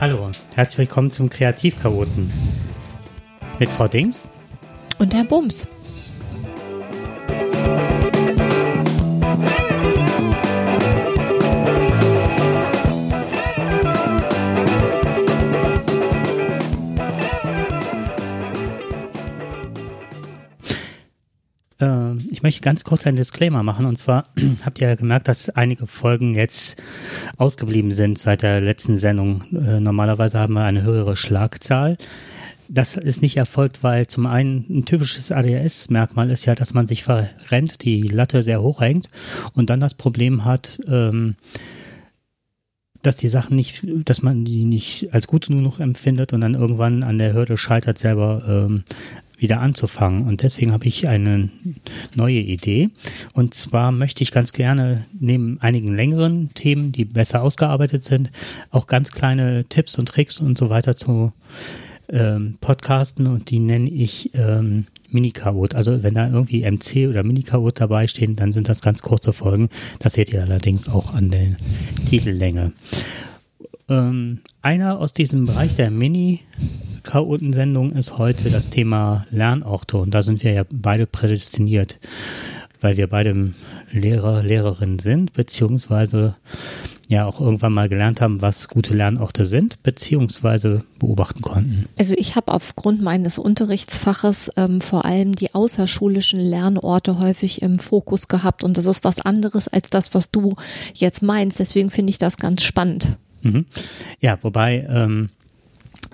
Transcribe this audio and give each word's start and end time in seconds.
Hallo. 0.00 0.30
Herzlich 0.56 0.78
willkommen 0.78 1.10
zum 1.10 1.30
Kreativchaoten. 1.30 2.30
Mit 3.60 3.68
Frau 3.68 3.86
Dings. 3.86 4.28
Und 4.98 5.14
Herr 5.14 5.24
Bums. 5.24 5.68
Ich 22.34 22.42
möchte 22.42 22.62
ganz 22.62 22.82
kurz 22.82 23.06
einen 23.06 23.16
Disclaimer 23.16 23.62
machen. 23.62 23.86
Und 23.86 23.96
zwar 23.96 24.24
habt 24.64 24.80
ihr 24.80 24.88
ja 24.88 24.94
gemerkt, 24.96 25.28
dass 25.28 25.50
einige 25.50 25.86
Folgen 25.86 26.34
jetzt 26.34 26.82
ausgeblieben 27.36 27.92
sind 27.92 28.18
seit 28.18 28.42
der 28.42 28.60
letzten 28.60 28.98
Sendung. 28.98 29.44
Äh, 29.52 29.78
normalerweise 29.78 30.40
haben 30.40 30.54
wir 30.54 30.64
eine 30.64 30.82
höhere 30.82 31.14
Schlagzahl. 31.14 31.96
Das 32.68 32.96
ist 32.96 33.22
nicht 33.22 33.36
erfolgt, 33.36 33.84
weil 33.84 34.08
zum 34.08 34.26
einen 34.26 34.66
ein 34.68 34.84
typisches 34.84 35.30
ADHS-Merkmal 35.30 36.30
ist 36.30 36.44
ja, 36.44 36.56
dass 36.56 36.74
man 36.74 36.88
sich 36.88 37.04
verrennt, 37.04 37.84
die 37.84 38.02
Latte 38.02 38.42
sehr 38.42 38.62
hoch 38.62 38.80
hängt 38.80 39.08
und 39.52 39.70
dann 39.70 39.80
das 39.80 39.94
Problem 39.94 40.44
hat, 40.44 40.80
ähm, 40.88 41.36
dass 43.02 43.16
die 43.16 43.28
Sachen 43.28 43.54
nicht, 43.54 43.84
dass 44.06 44.22
man 44.22 44.44
die 44.44 44.64
nicht 44.64 45.12
als 45.12 45.26
gut 45.26 45.46
genug 45.46 45.78
empfindet 45.78 46.32
und 46.32 46.40
dann 46.40 46.54
irgendwann 46.54 47.04
an 47.04 47.18
der 47.18 47.34
Hürde 47.34 47.58
scheitert, 47.58 47.98
selber 47.98 48.42
ähm, 48.48 48.84
wieder 49.44 49.60
anzufangen. 49.60 50.26
Und 50.26 50.42
deswegen 50.42 50.72
habe 50.72 50.86
ich 50.86 51.06
eine 51.06 51.50
neue 52.14 52.40
Idee. 52.40 52.88
Und 53.34 53.52
zwar 53.54 53.92
möchte 53.92 54.22
ich 54.22 54.32
ganz 54.32 54.52
gerne 54.52 55.04
neben 55.12 55.60
einigen 55.60 55.94
längeren 55.94 56.52
Themen, 56.54 56.92
die 56.92 57.04
besser 57.04 57.42
ausgearbeitet 57.42 58.04
sind, 58.04 58.30
auch 58.70 58.86
ganz 58.86 59.12
kleine 59.12 59.66
Tipps 59.66 59.98
und 59.98 60.08
Tricks 60.08 60.40
und 60.40 60.56
so 60.56 60.70
weiter 60.70 60.96
zu 60.96 61.32
ähm, 62.08 62.56
Podcasten 62.60 63.26
und 63.26 63.50
die 63.50 63.58
nenne 63.58 63.90
ich 63.90 64.30
ähm, 64.34 64.86
Mini-Chaot. 65.10 65.74
Also 65.74 66.02
wenn 66.02 66.14
da 66.14 66.28
irgendwie 66.28 66.68
MC 66.68 67.08
oder 67.08 67.22
Mini-Chaot 67.22 67.80
dabei 67.80 68.06
stehen, 68.06 68.36
dann 68.36 68.52
sind 68.52 68.68
das 68.68 68.82
ganz 68.82 69.02
kurze 69.02 69.32
Folgen. 69.32 69.68
Das 69.98 70.14
seht 70.14 70.32
ihr 70.32 70.42
allerdings 70.42 70.88
auch 70.88 71.14
an 71.14 71.30
der 71.30 71.56
Titellänge. 72.08 72.72
Ähm, 73.88 74.40
einer 74.62 74.98
aus 74.98 75.12
diesem 75.12 75.44
Bereich 75.44 75.76
der 75.76 75.90
Mini-Chaotensendung 77.04 77.92
ist 77.92 78.18
heute 78.18 78.50
das 78.50 78.70
Thema 78.70 79.26
Lernorte 79.30 79.98
und 79.98 80.12
da 80.12 80.22
sind 80.22 80.42
wir 80.42 80.52
ja 80.52 80.64
beide 80.72 81.06
prädestiniert, 81.06 81.98
weil 82.80 82.96
wir 82.96 83.08
beide 83.08 83.52
Lehrer, 83.92 84.42
Lehrerinnen 84.42 84.98
sind, 84.98 85.34
beziehungsweise 85.34 86.34
ja 87.08 87.26
auch 87.26 87.40
irgendwann 87.40 87.74
mal 87.74 87.90
gelernt 87.90 88.22
haben, 88.22 88.40
was 88.40 88.68
gute 88.68 88.94
Lernorte 88.94 89.44
sind, 89.44 89.82
beziehungsweise 89.82 90.84
beobachten 90.98 91.42
konnten. 91.42 91.86
Also 91.98 92.14
ich 92.16 92.34
habe 92.34 92.52
aufgrund 92.52 93.02
meines 93.02 93.38
Unterrichtsfaches 93.38 94.50
ähm, 94.56 94.80
vor 94.80 95.04
allem 95.04 95.34
die 95.34 95.54
außerschulischen 95.54 96.40
Lernorte 96.40 97.18
häufig 97.18 97.60
im 97.60 97.78
Fokus 97.78 98.28
gehabt 98.28 98.64
und 98.64 98.78
das 98.78 98.86
ist 98.86 99.04
was 99.04 99.20
anderes 99.20 99.68
als 99.68 99.90
das, 99.90 100.14
was 100.14 100.30
du 100.30 100.56
jetzt 100.94 101.22
meinst. 101.22 101.60
Deswegen 101.60 101.90
finde 101.90 102.10
ich 102.10 102.18
das 102.18 102.38
ganz 102.38 102.62
spannend. 102.62 103.16
Mhm. 103.42 103.66
Ja, 104.20 104.38
wobei 104.42 104.86
ähm, 104.88 105.28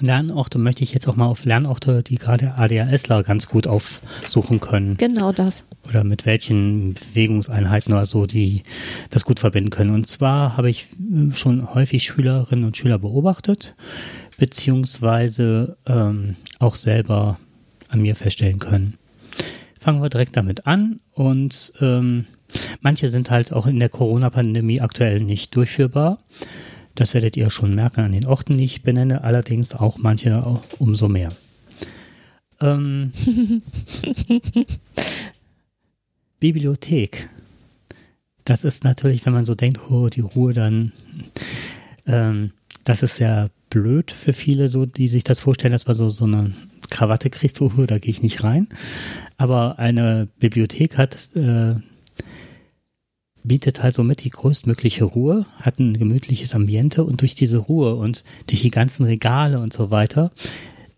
Lernorte 0.01 0.59
möchte 0.59 0.83
ich 0.83 0.93
jetzt 0.93 1.09
auch 1.09 1.17
mal 1.17 1.27
auf 1.27 1.45
Lernorte, 1.45 2.03
die 2.03 2.17
gerade 2.17 2.55
ADHSler 2.55 3.23
ganz 3.23 3.49
gut 3.49 3.67
aufsuchen 3.67 4.61
können. 4.61 4.97
Genau 4.97 5.33
das. 5.33 5.65
Oder 5.89 6.05
mit 6.05 6.27
welchen 6.27 6.95
Bewegungseinheiten 6.95 7.93
oder 7.93 8.07
so, 8.07 8.27
die 8.27 8.63
das 9.11 9.25
gut 9.25 9.41
verbinden 9.41 9.71
können. 9.71 9.95
Und 9.95 10.07
zwar 10.07 10.57
habe 10.57 10.71
ich 10.71 10.89
äh, 10.93 11.35
schon 11.35 11.75
häufig 11.75 12.05
Schülerinnen 12.05 12.65
und 12.65 12.77
Schüler 12.77 12.99
beobachtet, 12.99 13.75
beziehungsweise 14.39 15.77
ähm, 15.87 16.37
auch 16.59 16.75
selber 16.75 17.39
an 17.89 18.01
mir 18.03 18.17
feststellen 18.17 18.59
können. 18.59 18.95
Fangen 19.79 20.03
wir 20.03 20.11
direkt 20.11 20.37
damit 20.37 20.67
an 20.67 21.01
und 21.13 21.73
ähm, 21.81 22.27
manche 22.81 23.09
sind 23.09 23.31
halt 23.31 23.53
auch 23.53 23.67
in 23.67 23.79
der 23.79 23.89
Corona-Pandemie 23.89 24.81
aktuell 24.81 25.21
nicht 25.21 25.57
durchführbar. 25.57 26.19
Das 26.95 27.15
werdet 27.15 27.37
ihr 27.37 27.51
schon 27.51 27.75
merken 27.75 28.01
an 28.01 28.13
den 28.13 28.27
Orten, 28.27 28.59
die 28.59 28.65
ich 28.65 28.83
benenne, 28.83 29.23
allerdings 29.25 29.75
auch 29.75 29.99
manche 29.99 30.45
auch 30.45 30.63
umso 30.79 31.09
mehr. 31.09 31.31
Ähm, 32.61 33.13
Bibliothek. 36.41 37.29
Das 38.45 38.65
ist 38.65 38.85
natürlich, 38.85 39.25
wenn 39.27 39.33
man 39.33 39.45
so 39.45 39.55
denkt, 39.55 39.91
oh, 39.91 40.09
die 40.09 40.21
Ruhe 40.21 40.53
dann, 40.53 40.93
ähm, 42.07 42.53
das 42.85 43.03
ist 43.03 43.21
ja 43.21 43.49
blöd 43.69 44.11
für 44.11 44.33
viele, 44.33 44.69
so, 44.69 44.87
die 44.87 45.09
sich 45.09 45.23
das 45.25 45.39
vorstellen, 45.41 45.73
dass 45.73 45.87
man 45.87 45.95
so, 45.95 46.09
so 46.09 46.25
eine 46.25 46.53
Krawatte 46.91 47.31
kriegt, 47.31 47.57
so, 47.57 47.69
da 47.69 47.99
gehe 47.99 48.11
ich 48.11 48.23
nicht 48.23 48.43
rein. 48.43 48.69
Aber 49.37 49.79
eine 49.79 50.29
Bibliothek 50.41 50.99
hat 50.99 51.15
äh, 51.37 51.77
bietet 53.43 53.83
halt 53.83 53.95
somit 53.95 54.25
die 54.25 54.31
größtmögliche 54.31 55.05
Ruhe, 55.05 55.47
hat 55.61 55.79
ein 55.79 55.99
gemütliches 55.99 56.55
Ambiente 56.55 57.05
und 57.05 57.21
durch 57.21 57.35
diese 57.35 57.59
Ruhe 57.59 57.95
und 57.95 58.25
durch 58.47 58.63
die 58.63 58.71
ganzen 58.71 59.05
Regale 59.05 59.59
und 59.59 59.73
so 59.73 59.91
weiter 59.91 60.31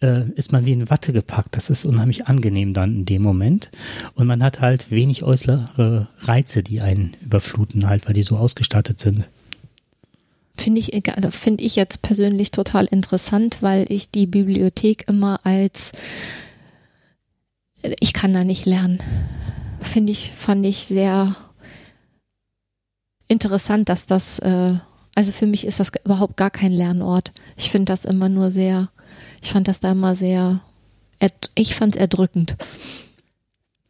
äh, 0.00 0.28
ist 0.32 0.52
man 0.52 0.66
wie 0.66 0.72
in 0.72 0.90
Watte 0.90 1.12
gepackt. 1.12 1.56
Das 1.56 1.70
ist 1.70 1.84
unheimlich 1.84 2.26
angenehm 2.26 2.74
dann 2.74 2.94
in 2.96 3.04
dem 3.04 3.22
Moment. 3.22 3.70
Und 4.14 4.26
man 4.26 4.42
hat 4.42 4.60
halt 4.60 4.90
wenig 4.90 5.22
äußere 5.22 6.08
Reize, 6.20 6.62
die 6.62 6.80
einen 6.80 7.16
überfluten, 7.22 7.88
halt, 7.88 8.06
weil 8.06 8.14
die 8.14 8.22
so 8.22 8.36
ausgestattet 8.36 9.00
sind. 9.00 9.28
Finde 10.58 10.80
ich, 10.80 11.02
finde 11.30 11.64
ich 11.64 11.76
jetzt 11.76 12.02
persönlich 12.02 12.50
total 12.50 12.84
interessant, 12.86 13.58
weil 13.62 13.86
ich 13.88 14.10
die 14.10 14.26
Bibliothek 14.26 15.08
immer 15.08 15.40
als 15.44 15.92
ich 18.00 18.12
kann 18.12 18.32
da 18.32 18.44
nicht 18.44 18.66
lernen. 18.66 18.98
Finde 19.80 20.12
ich, 20.12 20.30
fand 20.30 20.64
ich 20.64 20.78
sehr 20.84 21.34
interessant, 23.28 23.88
dass 23.88 24.06
das, 24.06 24.38
äh, 24.40 24.74
also 25.14 25.32
für 25.32 25.46
mich 25.46 25.66
ist 25.66 25.80
das 25.80 25.92
überhaupt 26.04 26.36
gar 26.36 26.50
kein 26.50 26.72
Lernort. 26.72 27.32
Ich 27.56 27.70
finde 27.70 27.92
das 27.92 28.04
immer 28.04 28.28
nur 28.28 28.50
sehr, 28.50 28.90
ich 29.42 29.52
fand 29.52 29.68
das 29.68 29.80
da 29.80 29.92
immer 29.92 30.14
sehr, 30.14 30.60
ich 31.54 31.74
fand 31.74 31.94
es 31.94 32.00
erdrückend. 32.00 32.56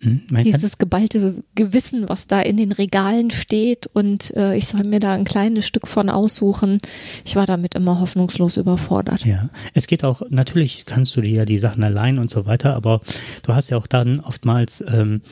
Hm, 0.03 0.23
Dieses 0.43 0.79
geballte 0.79 1.45
Gewissen, 1.55 2.09
was 2.09 2.27
da 2.27 2.41
in 2.41 2.57
den 2.57 2.73
Regalen 2.73 3.31
steht 3.31 3.87
und 3.87 4.35
äh, 4.37 4.57
ich 4.57 4.67
soll 4.67 4.83
mir 4.83 4.99
da 4.99 5.13
ein 5.13 5.23
kleines 5.23 5.65
Stück 5.65 5.87
von 5.87 6.11
aussuchen. 6.11 6.81
Ich 7.25 7.37
war 7.37 7.47
damit 7.47 7.77
immer 7.77 8.01
hoffnungslos 8.01 8.57
überfordert. 8.57 9.25
Ja, 9.25 9.49
es 9.75 9.87
geht 9.87 10.03
auch, 10.03 10.23
natürlich 10.29 10.87
kannst 10.87 11.15
du 11.15 11.21
dir 11.21 11.37
ja 11.37 11.45
die 11.45 11.59
Sachen 11.59 11.85
allein 11.85 12.19
und 12.19 12.31
so 12.31 12.47
weiter, 12.47 12.75
aber 12.75 13.01
du 13.45 13.55
hast 13.55 13.71
ja 13.71 13.77
auch 13.77 13.87
dann 13.87 14.19
oftmals 14.19 14.85
ähm, 14.89 15.23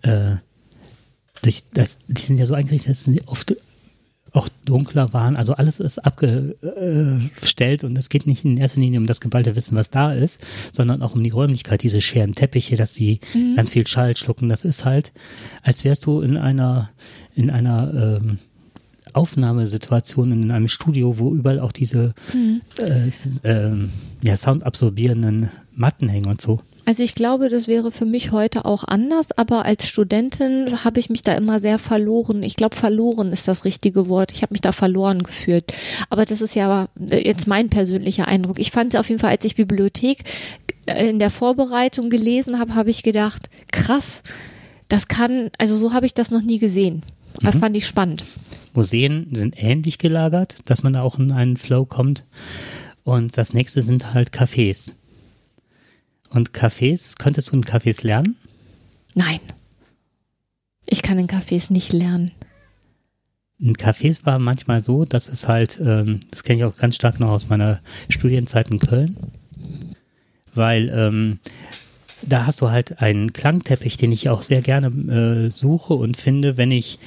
äh, 0.00 0.36
durch 1.42 1.64
das, 1.72 2.00
die 2.08 2.22
sind 2.22 2.38
ja 2.38 2.46
so 2.46 2.54
eingerichtet, 2.54 2.90
dass 2.90 3.04
sie 3.04 3.22
oft 3.26 3.54
auch 4.32 4.48
dunkler 4.64 5.12
waren. 5.12 5.36
Also 5.36 5.54
alles 5.54 5.80
ist 5.80 5.98
abgestellt 5.98 7.84
und 7.84 7.96
es 7.96 8.08
geht 8.08 8.26
nicht 8.26 8.44
in 8.44 8.56
erster 8.56 8.80
Linie 8.80 9.00
um 9.00 9.06
das 9.06 9.20
geballte 9.20 9.56
Wissen, 9.56 9.76
was 9.76 9.90
da 9.90 10.12
ist, 10.12 10.40
sondern 10.72 11.02
auch 11.02 11.14
um 11.14 11.24
die 11.24 11.30
Räumlichkeit, 11.30 11.82
diese 11.82 12.00
schweren 12.00 12.34
Teppiche, 12.34 12.76
dass 12.76 12.94
sie 12.94 13.20
mhm. 13.34 13.56
ganz 13.56 13.70
viel 13.70 13.86
Schall 13.86 14.16
schlucken. 14.16 14.48
Das 14.48 14.64
ist 14.64 14.84
halt, 14.84 15.12
als 15.62 15.84
wärst 15.84 16.06
du 16.06 16.20
in 16.20 16.36
einer, 16.36 16.90
in 17.34 17.50
einer 17.50 18.20
ähm, 18.22 18.38
Aufnahmesituation 19.12 20.30
in 20.30 20.50
einem 20.52 20.68
Studio, 20.68 21.18
wo 21.18 21.34
überall 21.34 21.58
auch 21.58 21.72
diese 21.72 22.14
mhm. 22.32 22.60
äh, 22.78 23.08
äh, 23.48 23.88
ja, 24.22 24.36
soundabsorbierenden 24.36 25.50
Matten 25.74 26.08
hängen 26.08 26.26
und 26.26 26.40
so. 26.40 26.60
Also 26.90 27.04
ich 27.04 27.14
glaube, 27.14 27.48
das 27.48 27.68
wäre 27.68 27.92
für 27.92 28.04
mich 28.04 28.32
heute 28.32 28.64
auch 28.64 28.82
anders, 28.82 29.30
aber 29.30 29.64
als 29.64 29.86
Studentin 29.86 30.82
habe 30.84 30.98
ich 30.98 31.08
mich 31.08 31.22
da 31.22 31.34
immer 31.34 31.60
sehr 31.60 31.78
verloren. 31.78 32.42
Ich 32.42 32.56
glaube, 32.56 32.74
verloren 32.74 33.30
ist 33.30 33.46
das 33.46 33.64
richtige 33.64 34.08
Wort. 34.08 34.32
Ich 34.32 34.42
habe 34.42 34.52
mich 34.52 34.60
da 34.60 34.72
verloren 34.72 35.22
gefühlt. 35.22 35.72
Aber 36.08 36.24
das 36.24 36.40
ist 36.40 36.56
ja 36.56 36.88
jetzt 36.98 37.46
mein 37.46 37.68
persönlicher 37.68 38.26
Eindruck. 38.26 38.58
Ich 38.58 38.72
fand 38.72 38.96
auf 38.96 39.08
jeden 39.08 39.20
Fall, 39.20 39.30
als 39.30 39.44
ich 39.44 39.54
Bibliothek 39.54 40.24
äh, 40.86 41.08
in 41.08 41.20
der 41.20 41.30
Vorbereitung 41.30 42.10
gelesen 42.10 42.58
habe, 42.58 42.74
habe 42.74 42.90
ich 42.90 43.04
gedacht, 43.04 43.48
krass, 43.70 44.24
das 44.88 45.06
kann, 45.06 45.50
also 45.58 45.76
so 45.76 45.92
habe 45.92 46.06
ich 46.06 46.14
das 46.14 46.32
noch 46.32 46.42
nie 46.42 46.58
gesehen. 46.58 47.04
Das 47.40 47.54
mhm. 47.54 47.60
fand 47.60 47.76
ich 47.76 47.86
spannend. 47.86 48.24
Museen 48.72 49.28
sind 49.32 49.62
ähnlich 49.62 49.98
gelagert, 49.98 50.56
dass 50.64 50.82
man 50.82 50.94
da 50.94 51.02
auch 51.02 51.20
in 51.20 51.30
einen 51.30 51.56
Flow 51.56 51.84
kommt. 51.84 52.24
Und 53.04 53.38
das 53.38 53.54
nächste 53.54 53.80
sind 53.80 54.12
halt 54.12 54.30
Cafés. 54.30 54.94
Und 56.30 56.52
Cafés, 56.52 57.16
könntest 57.18 57.50
du 57.50 57.56
in 57.56 57.64
Cafés 57.64 58.06
lernen? 58.06 58.36
Nein. 59.14 59.40
Ich 60.86 61.02
kann 61.02 61.18
in 61.18 61.26
Cafés 61.26 61.72
nicht 61.72 61.92
lernen. 61.92 62.30
In 63.58 63.74
Cafés 63.74 64.24
war 64.24 64.38
manchmal 64.38 64.80
so, 64.80 65.04
dass 65.04 65.28
es 65.28 65.46
halt, 65.46 65.78
ähm, 65.84 66.20
das 66.30 66.44
kenne 66.44 66.60
ich 66.60 66.64
auch 66.64 66.76
ganz 66.76 66.94
stark 66.94 67.20
noch 67.20 67.28
aus 67.28 67.48
meiner 67.48 67.80
Studienzeit 68.08 68.70
in 68.70 68.78
Köln, 68.78 69.16
weil 70.54 70.88
ähm, 70.88 71.40
da 72.22 72.46
hast 72.46 72.60
du 72.60 72.70
halt 72.70 73.00
einen 73.00 73.32
Klangteppich, 73.32 73.96
den 73.96 74.12
ich 74.12 74.28
auch 74.28 74.42
sehr 74.42 74.62
gerne 74.62 75.46
äh, 75.46 75.50
suche 75.50 75.94
und 75.94 76.16
finde, 76.16 76.56
wenn 76.56 76.70
ich, 76.70 76.98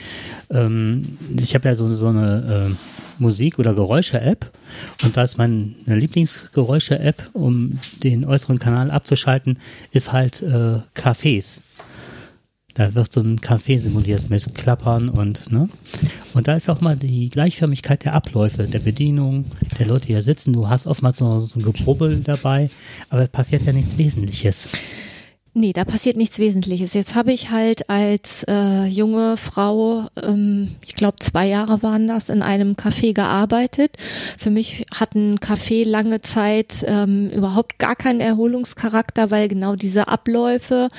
ähm, 0.49 1.17
ich 1.37 1.55
habe 1.55 1.67
ja 1.67 1.75
so, 1.75 1.93
so 1.93 2.07
eine 2.07 2.71
äh, 2.71 2.75
Musik- 3.21 3.59
oder 3.59 3.73
Geräusche-App 3.73 4.51
und 5.03 5.15
da 5.15 5.23
ist 5.23 5.37
meine 5.37 5.73
Lieblingsgeräusche-App, 5.85 7.29
um 7.33 7.79
den 8.03 8.25
äußeren 8.25 8.59
Kanal 8.59 8.91
abzuschalten, 8.91 9.57
ist 9.91 10.11
halt 10.11 10.41
äh, 10.41 10.79
Cafés. 10.95 11.61
Da 12.75 12.95
wird 12.95 13.13
so 13.13 13.21
ein 13.21 13.39
Café 13.39 13.77
simuliert 13.77 14.31
mit 14.31 14.55
Klappern 14.55 15.09
und, 15.09 15.51
ne? 15.51 15.69
Und 16.33 16.47
da 16.47 16.55
ist 16.55 16.69
auch 16.69 16.81
mal 16.81 16.97
die 16.97 17.29
Gleichförmigkeit 17.29 18.03
der 18.03 18.13
Abläufe, 18.13 18.63
der 18.63 18.79
Bedienung, 18.79 19.45
der 19.77 19.85
Leute, 19.85 20.07
die 20.07 20.13
hier 20.13 20.23
sitzen. 20.23 20.53
Du 20.53 20.67
hast 20.67 20.87
oftmals 20.87 21.19
so, 21.19 21.39
so 21.41 21.59
ein 21.59 21.63
Gebrubbel 21.63 22.21
dabei, 22.21 22.71
aber 23.09 23.27
passiert 23.27 23.65
ja 23.65 23.73
nichts 23.73 23.97
Wesentliches. 23.99 24.69
Nee, 25.55 25.71
da 25.71 25.85
passiert 25.85 26.17
nichts 26.17 26.39
Wesentliches. 26.39 26.95
Jetzt 26.95 27.13
habe 27.13 27.31
ich 27.31 27.51
halt 27.51 27.87
als 27.87 28.43
äh, 28.47 28.85
junge 28.85 29.37
Frau, 29.37 30.07
ähm, 30.19 30.69
ich 30.83 30.95
glaube 30.95 31.17
zwei 31.19 31.45
Jahre 31.45 31.83
waren 31.83 32.07
das, 32.07 32.29
in 32.29 32.41
einem 32.41 32.73
Café 32.73 33.13
gearbeitet. 33.13 33.97
Für 34.39 34.49
mich 34.49 34.87
hat 34.91 35.13
ein 35.13 35.37
Café 35.37 35.87
lange 35.87 36.21
Zeit 36.21 36.83
ähm, 36.87 37.29
überhaupt 37.29 37.77
gar 37.77 37.95
keinen 37.95 38.19
Erholungscharakter, 38.19 39.29
weil 39.29 39.47
genau 39.47 39.75
diese 39.75 40.07
Abläufe, 40.07 40.89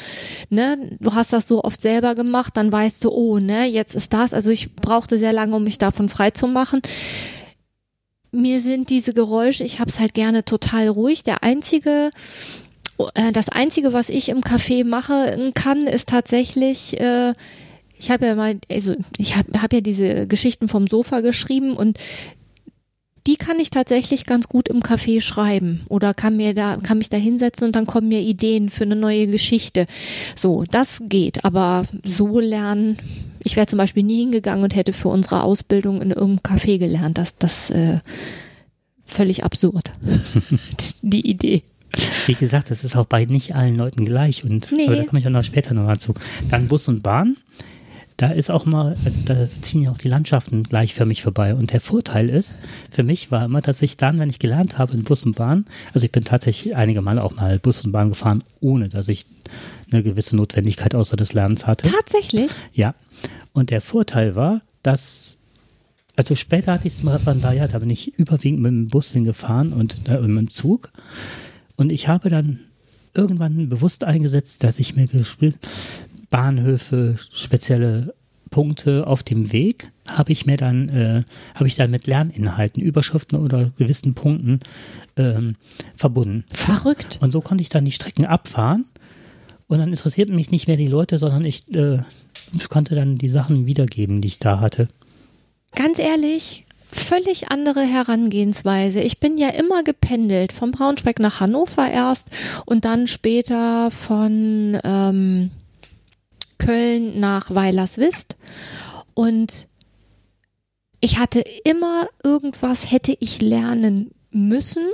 ne, 0.51 0.97
du 1.01 1.15
hast 1.15 1.33
das 1.33 1.49
so 1.49 1.65
oft 1.65 1.81
selber 1.81 2.15
gemacht, 2.15 2.56
dann 2.56 2.71
weißt 2.71 3.05
du, 3.05 3.11
oh, 3.11 3.39
ne, 3.41 3.67
jetzt 3.67 3.97
ist 3.97 4.12
das. 4.12 4.33
Also 4.33 4.51
ich 4.53 4.77
brauchte 4.77 5.19
sehr 5.19 5.33
lange, 5.33 5.56
um 5.56 5.65
mich 5.65 5.79
davon 5.79 6.09
frei 6.09 6.31
zu 6.31 6.47
machen 6.47 6.81
mir 8.31 8.61
sind 8.61 8.91
diese 8.91 9.15
Geräusche, 9.15 9.62
ich 9.62 9.79
habe 9.79 9.89
es 9.89 10.01
halt 10.01 10.12
gerne 10.12 10.45
total 10.45 10.89
ruhig. 10.89 11.23
Der 11.23 11.45
einzige 11.45 12.11
das 13.32 13.49
Einzige, 13.49 13.93
was 13.93 14.08
ich 14.08 14.29
im 14.29 14.41
Café 14.41 14.85
machen 14.85 15.52
kann, 15.55 15.87
ist 15.87 16.08
tatsächlich, 16.08 17.00
äh, 17.00 17.35
ich 17.99 18.11
habe 18.11 18.26
ja 18.26 18.35
mal, 18.35 18.58
also 18.70 18.94
ich 19.19 19.37
habe 19.37 19.61
hab 19.61 19.73
ja 19.73 19.81
diese 19.81 20.26
Geschichten 20.26 20.69
vom 20.69 20.87
Sofa 20.87 21.20
geschrieben 21.20 21.75
und 21.75 21.99
die 23.26 23.37
kann 23.37 23.58
ich 23.58 23.70
tatsächlich 23.70 24.26
ganz 24.26 24.49
gut 24.49 24.69
im 24.69 24.81
Café 24.81 25.20
schreiben 25.20 25.81
oder 25.88 26.12
kann 26.12 26.37
mir 26.37 26.55
da 26.55 26.76
kann 26.76 26.99
mich 26.99 27.08
da 27.08 27.17
hinsetzen 27.17 27.67
und 27.67 27.75
dann 27.75 27.87
kommen 27.87 28.08
mir 28.08 28.20
Ideen 28.20 28.69
für 28.69 28.85
eine 28.85 28.96
neue 28.96 29.26
Geschichte. 29.26 29.87
So, 30.37 30.64
das 30.70 31.02
geht, 31.08 31.44
aber 31.44 31.85
so 32.06 32.38
lernen. 32.38 32.99
Ich 33.43 33.56
wäre 33.56 33.67
zum 33.67 33.79
Beispiel 33.79 34.02
nie 34.02 34.20
hingegangen 34.20 34.62
und 34.62 34.76
hätte 34.76 34.93
für 34.93 35.08
unsere 35.08 35.43
Ausbildung 35.43 36.02
in 36.02 36.11
irgendeinem 36.11 36.58
Café 36.58 36.79
gelernt. 36.79 37.17
Das 37.17 37.37
das 37.38 37.70
äh, 37.70 38.00
völlig 39.06 39.43
absurd. 39.43 39.91
die 41.02 41.29
Idee. 41.29 41.62
Wie 42.26 42.35
gesagt, 42.35 42.70
das 42.70 42.85
ist 42.85 42.96
auch 42.96 43.06
bei 43.06 43.25
nicht 43.25 43.55
allen 43.55 43.76
Leuten 43.76 44.05
gleich 44.05 44.44
und 44.44 44.70
nee. 44.73 44.87
aber 44.87 44.96
da 44.96 45.05
komme 45.05 45.19
ich 45.19 45.26
auch 45.26 45.31
noch 45.31 45.44
später 45.44 45.75
nochmal 45.75 45.99
zu. 45.99 46.14
Dann 46.49 46.69
Bus 46.69 46.88
und 46.88 47.02
Bahn. 47.02 47.37
Da 48.17 48.29
ist 48.29 48.49
auch 48.49 48.64
mal, 48.64 48.96
also 49.05 49.19
da 49.25 49.49
ziehen 49.61 49.82
ja 49.82 49.91
auch 49.91 49.99
die 49.99 50.08
Landschaften 50.08 50.62
gleichförmig 50.62 51.23
vorbei. 51.23 51.56
Und 51.56 51.73
der 51.73 51.81
Vorteil 51.81 52.29
ist, 52.29 52.55
für 52.91 53.02
mich 53.02 53.32
war 53.32 53.44
immer, 53.44 53.61
dass 53.61 53.82
ich 53.82 53.96
dann, 53.96 54.20
wenn 54.20 54.31
ich 54.31 54.38
gelernt 54.38 54.79
habe 54.79 54.93
in 54.94 55.02
Bus 55.02 55.25
und 55.25 55.35
Bahn, 55.35 55.64
also 55.93 56.05
ich 56.06 56.12
bin 56.12 56.23
tatsächlich 56.23 56.76
einige 56.76 57.02
Male 57.02 57.25
auch 57.25 57.35
mal 57.35 57.58
Bus 57.58 57.85
und 57.85 57.91
Bahn 57.91 58.11
gefahren, 58.11 58.44
ohne 58.61 58.88
dass 58.88 59.08
ich 59.08 59.26
eine 59.91 60.05
gewisse 60.05 60.37
Notwendigkeit 60.37 60.94
außer 60.94 61.17
des 61.17 61.32
Lernens 61.32 61.67
hatte. 61.67 61.91
Tatsächlich? 61.91 62.52
Ja. 62.73 62.94
Und 63.52 63.70
der 63.70 63.81
Vorteil 63.81 64.37
war, 64.37 64.61
dass 64.85 65.38
also 66.17 66.37
später 66.37 66.73
hatte 66.73 66.87
ich 66.87 66.94
es 66.94 67.02
mal 67.02 67.19
von 67.19 67.41
daher, 67.41 67.67
da 67.67 67.81
bin 67.81 67.91
ich 67.91 68.17
überwiegend 68.19 68.61
mit 68.61 68.70
dem 68.70 68.88
Bus 68.88 69.11
hingefahren 69.12 69.73
und 69.73 70.08
äh, 70.08 70.20
mit 70.20 70.43
dem 70.43 70.50
Zug. 70.50 70.93
Und 71.76 71.91
ich 71.91 72.09
habe 72.09 72.29
dann 72.31 72.61
irgendwann 73.15 73.69
bewusst 73.69 74.05
eingesetzt, 74.05 74.65
dass 74.65 74.79
ich 74.79 74.97
mir 74.97 75.06
gespielt 75.06 75.59
Bahnhöfe, 76.31 77.17
spezielle 77.32 78.15
Punkte 78.50 79.06
auf 79.06 79.23
dem 79.23 79.53
Weg 79.53 79.91
habe 80.09 80.32
ich 80.32 80.47
mir 80.47 80.56
dann 80.56 80.88
äh, 80.88 81.25
habe 81.55 81.67
ich 81.67 81.76
dann 81.76 81.91
mit 81.91 82.06
Lerninhalten, 82.06 82.82
Überschriften 82.82 83.38
oder 83.38 83.73
gewissen 83.79 84.15
Punkten 84.15 84.61
ähm, 85.17 85.56
verbunden. 85.97 86.44
Verrückt. 86.50 87.19
Und 87.21 87.31
so 87.31 87.41
konnte 87.41 87.62
ich 87.62 87.69
dann 87.69 87.85
die 87.85 87.93
Strecken 87.93 88.27
abfahren 88.27 88.85
und 89.67 89.79
dann 89.79 89.91
interessierten 89.91 90.37
mich 90.37 90.50
nicht 90.50 90.69
mehr 90.69 90.77
die 90.77 90.87
Leute, 90.87 91.19
sondern 91.19 91.44
ich, 91.44 91.73
äh, 91.75 92.03
ich 92.53 92.69
konnte 92.69 92.94
dann 92.94 93.19
die 93.19 93.29
Sachen 93.29 93.67
wiedergeben, 93.67 94.20
die 94.20 94.29
ich 94.29 94.38
da 94.38 94.61
hatte. 94.61 94.88
Ganz 95.75 95.99
ehrlich, 95.99 96.65
völlig 96.94 97.50
andere 97.50 97.82
Herangehensweise. 97.82 99.00
Ich 99.00 99.20
bin 99.20 99.37
ja 99.37 99.49
immer 99.49 99.82
gependelt, 99.82 100.52
von 100.52 100.70
Braunschweig 100.70 101.19
nach 101.19 101.41
Hannover 101.41 101.91
erst 101.91 102.31
und 102.67 102.85
dann 102.85 103.06
später 103.06 103.91
von 103.91 104.79
ähm, 104.85 105.50
Köln 106.58 107.20
nach 107.20 107.55
Weilerswist. 107.55 108.37
Und 109.14 109.69
ich 111.00 111.19
hatte 111.19 111.44
immer 111.64 112.08
irgendwas, 112.23 112.91
hätte 112.91 113.17
ich 113.20 113.43
lernen 113.43 114.12
müssen. 114.31 114.85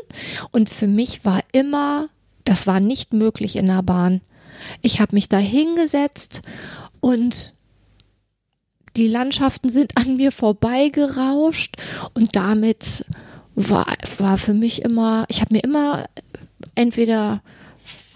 Und 0.51 0.69
für 0.69 0.87
mich 0.87 1.25
war 1.25 1.41
immer, 1.53 2.09
das 2.45 2.67
war 2.67 2.81
nicht 2.81 3.13
möglich 3.13 3.57
in 3.57 3.67
der 3.67 3.83
Bahn. 3.83 4.21
Ich 4.83 5.01
habe 5.01 5.15
mich 5.15 5.29
da 5.29 5.39
hingesetzt 5.39 6.43
und 7.01 7.55
die 8.97 9.09
Landschaften 9.09 9.69
sind 9.69 9.97
an 9.97 10.17
mir 10.17 10.33
vorbeigerauscht 10.33 11.77
und 12.15 12.37
damit 12.37 13.05
war, 13.55 13.87
war 14.19 14.39
für 14.39 14.55
mich 14.55 14.83
immer, 14.83 15.25
ich 15.29 15.41
habe 15.41 15.55
mir 15.55 15.65
immer 15.65 16.07
entweder 16.75 17.43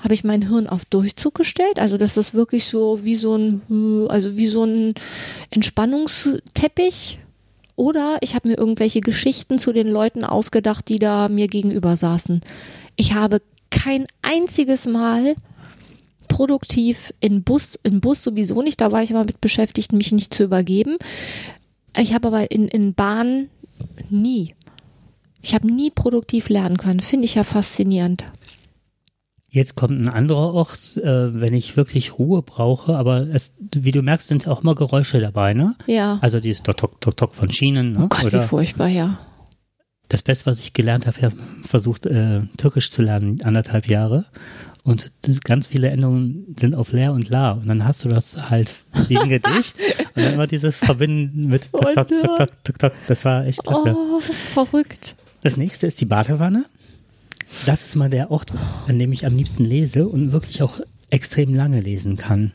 habe 0.01 0.15
ich 0.15 0.25
mein 0.25 0.43
Hirn 0.43 0.67
auf 0.67 0.85
Durchzug 0.85 1.35
gestellt, 1.35 1.79
also 1.79 1.97
das 1.97 2.17
ist 2.19 2.35
wirklich 2.35 2.67
so 2.67 3.05
wie 3.05 3.15
so 3.15 3.37
ein, 3.37 4.07
also 4.09 4.37
wie 4.37 4.49
so 4.49 4.65
ein 4.65 4.93
Entspannungsteppich, 5.51 7.19
oder 7.77 8.19
ich 8.21 8.35
habe 8.35 8.49
mir 8.49 8.59
irgendwelche 8.59 9.01
Geschichten 9.01 9.59
zu 9.59 9.73
den 9.73 9.89
Leuten 9.89 10.25
ausgedacht, 10.25 10.89
die 10.89 10.99
da 10.99 11.29
mir 11.29 11.49
gegenüber 11.49 11.97
saßen. 11.97 12.41
Ich 12.97 13.15
habe 13.15 13.43
kein 13.71 14.07
einziges 14.23 14.87
Mal 14.87 15.35
produktiv 16.35 17.15
in 17.21 17.45
Bus, 17.45 17.79
in 17.85 18.01
Bus 18.01 18.25
sowieso 18.25 18.61
nicht, 18.61 18.81
da 18.81 18.91
war 18.91 19.05
ich 19.05 19.13
immer 19.13 19.23
mit 19.23 19.41
beschäftigt, 19.41 19.93
mich 19.93 20.11
nicht 20.11 20.35
zu 20.35 20.43
übergeben. 20.43 20.97
Ich 21.97 22.13
habe 22.13 22.27
aber 22.27 22.51
in, 22.51 22.67
in 22.67 22.93
Bahn 22.93 23.51
nie. 24.11 24.57
Ich 25.43 25.55
habe 25.55 25.73
nie 25.73 25.93
produktiv 25.93 26.49
lernen 26.49 26.77
können. 26.77 26.99
Finde 26.99 27.27
ich 27.27 27.37
ja 27.37 27.45
faszinierend. 27.45 28.25
Jetzt 29.49 29.77
kommt 29.77 30.01
ein 30.01 30.09
anderer 30.09 30.53
Ort, 30.55 30.97
äh, 30.97 31.41
wenn 31.41 31.55
ich 31.55 31.77
wirklich 31.77 32.19
Ruhe 32.19 32.43
brauche, 32.43 32.97
aber 32.97 33.29
es, 33.33 33.55
wie 33.73 33.93
du 33.93 34.03
merkst, 34.03 34.27
sind 34.27 34.49
auch 34.49 34.63
immer 34.63 34.75
Geräusche 34.75 35.21
dabei, 35.21 35.55
ne? 35.55 35.77
Ja. 35.87 36.19
Also 36.21 36.41
dieses 36.41 36.65
Tok 36.65 36.79
Tok 36.79 37.01
Tok 37.01 37.17
Tok 37.17 37.35
von 37.37 37.49
Schienen. 37.49 37.93
Ne? 37.93 37.99
Oh 38.03 38.09
Gott, 38.09 38.25
Oder 38.25 38.43
wie 38.43 38.49
furchtbar, 38.49 38.89
ja. 38.89 39.21
Das 40.09 40.23
Beste, 40.23 40.47
was 40.47 40.59
ich 40.59 40.73
gelernt 40.73 41.07
habe, 41.07 41.17
ich 41.17 41.25
habe 41.25 41.37
versucht, 41.65 42.07
äh, 42.07 42.41
Türkisch 42.57 42.91
zu 42.91 43.03
lernen, 43.03 43.41
anderthalb 43.45 43.89
Jahre. 43.89 44.25
Und 44.85 45.13
ganz 45.45 45.69
viele 45.69 45.89
Endungen 45.89 46.55
sind 46.61 46.75
auf 46.75 46.93
leer 46.93 47.15
und 47.15 47.31
la. 47.31 47.53
Und 47.53 47.67
dann 47.67 47.87
hast 47.87 48.05
du 48.05 48.09
das 48.11 48.51
halt 48.51 48.75
wie 49.09 49.17
ein 49.17 49.31
Gedicht. 49.31 49.79
und 50.15 50.23
dann 50.23 50.35
immer 50.35 50.47
dieses 50.47 50.79
Verbinden 50.79 51.49
mit 51.49 51.73
Tok, 51.73 51.95
Tok, 51.95 52.09
Tok, 52.09 52.37
Tok, 52.37 52.65
Tok, 52.65 52.79
Tok. 52.79 52.93
Das 53.07 53.25
war 53.25 53.47
echt 53.47 53.63
klasse. 53.65 53.97
Oh, 53.97 54.21
verrückt. 54.21 55.17
Das 55.43 55.57
nächste 55.57 55.87
ist 55.87 56.01
die 56.03 56.05
Badewanne. 56.05 56.67
Das 57.65 57.87
ist 57.87 57.97
mal 57.97 58.11
der 58.11 58.31
Ort, 58.31 58.53
an 58.87 58.99
dem 58.99 59.13
ich 59.13 59.25
am 59.25 59.37
liebsten 59.37 59.65
lese 59.65 60.07
und 60.07 60.33
wirklich 60.33 60.63
auch 60.63 60.81
extrem 61.09 61.55
lange 61.55 61.81
lesen 61.81 62.17
kann. 62.17 62.53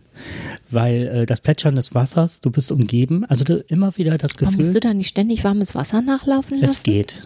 Weil 0.70 1.08
äh, 1.08 1.26
das 1.26 1.42
Plätschern 1.42 1.76
des 1.76 1.96
Wassers, 1.96 2.42
du 2.42 2.52
bist 2.52 2.72
umgeben, 2.72 3.26
also 3.26 3.44
du, 3.44 3.64
immer 3.68 3.98
wieder 3.98 4.18
das 4.18 4.36
Gefühl. 4.36 4.54
Aber 4.54 4.64
musst 4.64 4.76
du 4.76 4.80
da 4.80 4.94
nicht 4.94 5.08
ständig 5.08 5.44
warmes 5.44 5.74
Wasser 5.74 6.02
nachlaufen 6.02 6.60
lassen? 6.60 6.72
Es 6.72 6.84
geht. 6.84 7.24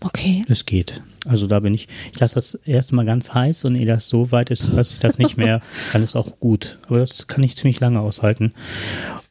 Okay. 0.00 0.44
Es 0.48 0.66
geht. 0.66 1.02
Also 1.26 1.46
da 1.46 1.60
bin 1.60 1.74
ich, 1.74 1.88
ich 2.12 2.20
lasse 2.20 2.34
das 2.34 2.54
erste 2.54 2.94
Mal 2.94 3.04
ganz 3.04 3.32
heiß 3.32 3.64
und 3.64 3.76
ehe 3.76 3.86
das 3.86 4.08
so 4.08 4.30
weit 4.32 4.50
ist, 4.50 4.76
dass 4.76 4.92
ich 4.92 5.00
das 5.00 5.18
nicht 5.18 5.36
mehr, 5.36 5.60
dann 5.92 6.02
ist 6.02 6.16
auch 6.16 6.38
gut. 6.40 6.78
Aber 6.88 6.98
das 6.98 7.26
kann 7.26 7.42
ich 7.42 7.56
ziemlich 7.56 7.80
lange 7.80 8.00
aushalten. 8.00 8.52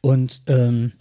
Und 0.00 0.42
ähm, 0.46 0.92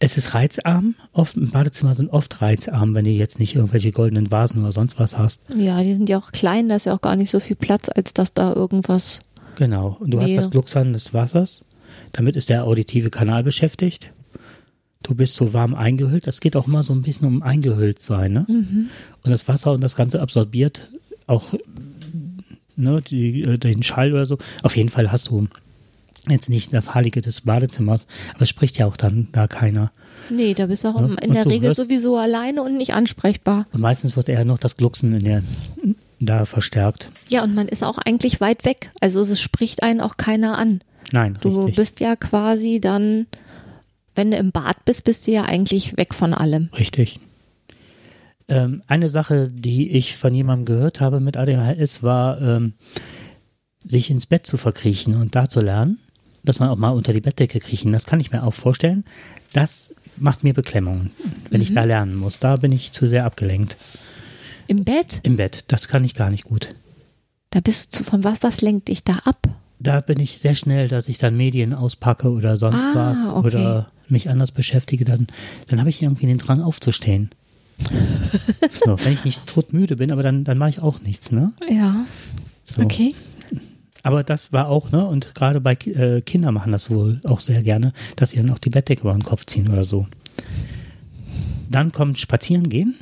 es 0.00 0.16
ist 0.16 0.34
reizarm. 0.34 0.94
Oft 1.12 1.36
im 1.36 1.50
Badezimmer 1.50 1.94
sind 1.94 2.10
oft 2.10 2.40
reizarm, 2.40 2.94
wenn 2.94 3.04
du 3.04 3.10
jetzt 3.10 3.40
nicht 3.40 3.54
irgendwelche 3.54 3.90
goldenen 3.90 4.30
Vasen 4.30 4.62
oder 4.62 4.72
sonst 4.72 4.98
was 4.98 5.18
hast. 5.18 5.44
Ja, 5.54 5.82
die 5.82 5.94
sind 5.94 6.08
ja 6.08 6.18
auch 6.18 6.32
klein, 6.32 6.68
da 6.68 6.76
ist 6.76 6.86
ja 6.86 6.94
auch 6.94 7.00
gar 7.00 7.16
nicht 7.16 7.30
so 7.30 7.40
viel 7.40 7.56
Platz, 7.56 7.88
als 7.88 8.14
dass 8.14 8.32
da 8.32 8.52
irgendwas. 8.52 9.20
Genau. 9.56 9.96
Und 10.00 10.12
du 10.12 10.18
wäre. 10.18 10.28
hast 10.28 10.36
das 10.36 10.50
Glucksern 10.50 10.92
des 10.92 11.14
Wassers. 11.14 11.64
Damit 12.12 12.36
ist 12.36 12.48
der 12.48 12.64
auditive 12.64 13.10
Kanal 13.10 13.42
beschäftigt 13.42 14.10
du 15.02 15.14
bist 15.14 15.36
so 15.36 15.52
warm 15.52 15.74
eingehüllt. 15.74 16.26
Das 16.26 16.40
geht 16.40 16.56
auch 16.56 16.66
immer 16.66 16.82
so 16.82 16.92
ein 16.92 17.02
bisschen 17.02 17.26
um 17.26 17.42
eingehüllt 17.42 17.98
sein. 17.98 18.32
Ne? 18.32 18.46
Mhm. 18.48 18.90
Und 19.24 19.30
das 19.30 19.48
Wasser 19.48 19.72
und 19.72 19.80
das 19.80 19.96
Ganze 19.96 20.20
absorbiert 20.20 20.88
auch 21.26 21.52
ne, 22.76 23.02
die, 23.02 23.42
äh, 23.42 23.58
den 23.58 23.82
Schall 23.82 24.12
oder 24.12 24.26
so. 24.26 24.38
Auf 24.62 24.76
jeden 24.76 24.88
Fall 24.88 25.12
hast 25.12 25.28
du 25.28 25.48
jetzt 26.28 26.48
nicht 26.50 26.72
das 26.72 26.94
Heilige 26.94 27.20
des 27.20 27.42
Badezimmers, 27.42 28.06
aber 28.34 28.42
es 28.42 28.48
spricht 28.48 28.78
ja 28.78 28.86
auch 28.86 28.96
dann 28.96 29.28
da 29.32 29.46
keiner. 29.46 29.92
Nee, 30.30 30.54
da 30.54 30.66
bist 30.66 30.84
du 30.84 30.88
auch 30.88 31.00
ne? 31.00 31.16
in 31.22 31.34
der 31.34 31.46
Regel 31.46 31.74
sowieso 31.74 32.16
alleine 32.16 32.62
und 32.62 32.76
nicht 32.76 32.92
ansprechbar. 32.92 33.66
Und 33.72 33.80
meistens 33.80 34.16
wird 34.16 34.28
eher 34.28 34.44
noch 34.44 34.58
das 34.58 34.76
Glucksen 34.76 35.14
in 35.14 35.24
der 35.24 35.42
da 36.20 36.44
verstärkt. 36.44 37.10
Ja, 37.28 37.44
und 37.44 37.54
man 37.54 37.68
ist 37.68 37.84
auch 37.84 37.98
eigentlich 37.98 38.40
weit 38.40 38.64
weg. 38.64 38.90
Also 39.00 39.20
es 39.20 39.40
spricht 39.40 39.82
einen 39.82 40.00
auch 40.00 40.16
keiner 40.16 40.58
an. 40.58 40.80
Nein, 41.12 41.38
Du 41.40 41.60
richtig. 41.60 41.76
bist 41.76 42.00
ja 42.00 42.16
quasi 42.16 42.80
dann, 42.80 43.26
wenn 44.18 44.30
du 44.30 44.36
im 44.36 44.52
Bad 44.52 44.84
bist, 44.84 45.04
bist 45.04 45.26
du 45.26 45.32
ja 45.32 45.44
eigentlich 45.44 45.96
weg 45.96 46.12
von 46.12 46.34
allem. 46.34 46.68
Richtig. 46.76 47.20
Ähm, 48.48 48.82
eine 48.86 49.08
Sache, 49.08 49.48
die 49.48 49.90
ich 49.90 50.16
von 50.16 50.34
jemandem 50.34 50.66
gehört 50.66 51.00
habe 51.00 51.20
mit 51.20 51.36
ADHS, 51.36 52.02
war, 52.02 52.40
ähm, 52.42 52.74
sich 53.86 54.10
ins 54.10 54.26
Bett 54.26 54.46
zu 54.46 54.56
verkriechen 54.56 55.14
und 55.14 55.34
da 55.34 55.48
zu 55.48 55.60
lernen, 55.60 55.98
dass 56.42 56.58
man 56.58 56.68
auch 56.68 56.76
mal 56.76 56.90
unter 56.90 57.12
die 57.12 57.20
Bettdecke 57.20 57.60
kriechen. 57.60 57.92
Das 57.92 58.06
kann 58.06 58.20
ich 58.20 58.32
mir 58.32 58.42
auch 58.42 58.54
vorstellen. 58.54 59.04
Das 59.52 59.96
macht 60.16 60.44
mir 60.44 60.52
Beklemmung, 60.52 61.10
wenn 61.50 61.60
ich 61.60 61.72
da 61.72 61.84
lernen 61.84 62.16
muss. 62.16 62.38
Da 62.38 62.56
bin 62.56 62.72
ich 62.72 62.92
zu 62.92 63.08
sehr 63.08 63.24
abgelenkt. 63.24 63.76
Im 64.66 64.84
Bett, 64.84 65.20
Im 65.22 65.36
Bett, 65.36 65.64
das 65.68 65.88
kann 65.88 66.04
ich 66.04 66.14
gar 66.14 66.28
nicht 66.28 66.44
gut. 66.44 66.74
da 67.50 67.60
bist 67.60 67.94
du 67.94 67.98
zu, 67.98 68.04
von 68.04 68.24
was, 68.24 68.42
was 68.42 68.60
lenkt 68.60 68.88
dich 68.88 69.04
da 69.04 69.14
ab? 69.24 69.46
Da 69.80 70.00
bin 70.00 70.18
ich 70.20 70.38
sehr 70.38 70.54
schnell, 70.54 70.88
dass 70.88 71.08
ich 71.08 71.18
dann 71.18 71.36
Medien 71.36 71.72
auspacke 71.74 72.30
oder 72.30 72.56
sonst 72.56 72.82
Ah, 72.82 73.12
was 73.12 73.32
okay. 73.32 73.46
oder 73.46 73.90
mich 74.08 74.28
anders 74.30 74.50
beschäftige, 74.50 75.04
dann, 75.04 75.26
dann 75.68 75.78
habe 75.80 75.90
ich 75.90 76.02
irgendwie 76.02 76.26
den 76.26 76.38
Drang 76.38 76.62
aufzustehen. 76.62 77.30
so, 78.84 78.96
wenn 79.04 79.12
ich 79.12 79.24
nicht 79.24 79.46
todmüde 79.46 79.96
bin, 79.96 80.10
aber 80.10 80.22
dann, 80.22 80.42
dann 80.44 80.58
mache 80.58 80.70
ich 80.70 80.80
auch 80.80 81.00
nichts, 81.00 81.30
ne? 81.30 81.52
Ja, 81.70 82.04
So. 82.64 82.82
okay. 82.82 83.14
Aber 84.02 84.24
das 84.24 84.52
war 84.52 84.68
auch, 84.68 84.90
ne? 84.90 85.06
Und 85.06 85.34
gerade 85.34 85.60
bei 85.60 85.72
äh, 85.74 86.22
Kindern 86.22 86.54
machen 86.54 86.72
das 86.72 86.90
wohl 86.90 87.20
auch 87.24 87.40
sehr 87.40 87.62
gerne, 87.62 87.92
dass 88.16 88.30
sie 88.30 88.36
dann 88.38 88.50
auch 88.50 88.58
die 88.58 88.70
Bettdecke 88.70 89.02
über 89.02 89.12
den 89.12 89.22
Kopf 89.24 89.44
ziehen 89.46 89.68
oder 89.68 89.82
so. 89.84 90.06
Dann 91.70 91.92
kommt 91.92 92.18
Spazieren 92.18 92.68
gehen. 92.68 92.96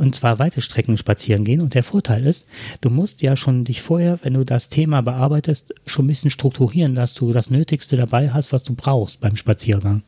Und 0.00 0.14
zwar 0.14 0.38
weite 0.38 0.62
Strecken 0.62 0.96
spazieren 0.96 1.44
gehen. 1.44 1.60
Und 1.60 1.74
der 1.74 1.82
Vorteil 1.82 2.26
ist, 2.26 2.48
du 2.80 2.88
musst 2.88 3.20
ja 3.20 3.36
schon 3.36 3.64
dich 3.64 3.82
vorher, 3.82 4.18
wenn 4.22 4.32
du 4.32 4.44
das 4.44 4.70
Thema 4.70 5.02
bearbeitest, 5.02 5.74
schon 5.84 6.06
ein 6.06 6.08
bisschen 6.08 6.30
strukturieren, 6.30 6.94
dass 6.94 7.12
du 7.12 7.34
das 7.34 7.50
Nötigste 7.50 7.98
dabei 7.98 8.30
hast, 8.30 8.50
was 8.50 8.64
du 8.64 8.74
brauchst 8.74 9.20
beim 9.20 9.36
Spaziergang. 9.36 10.02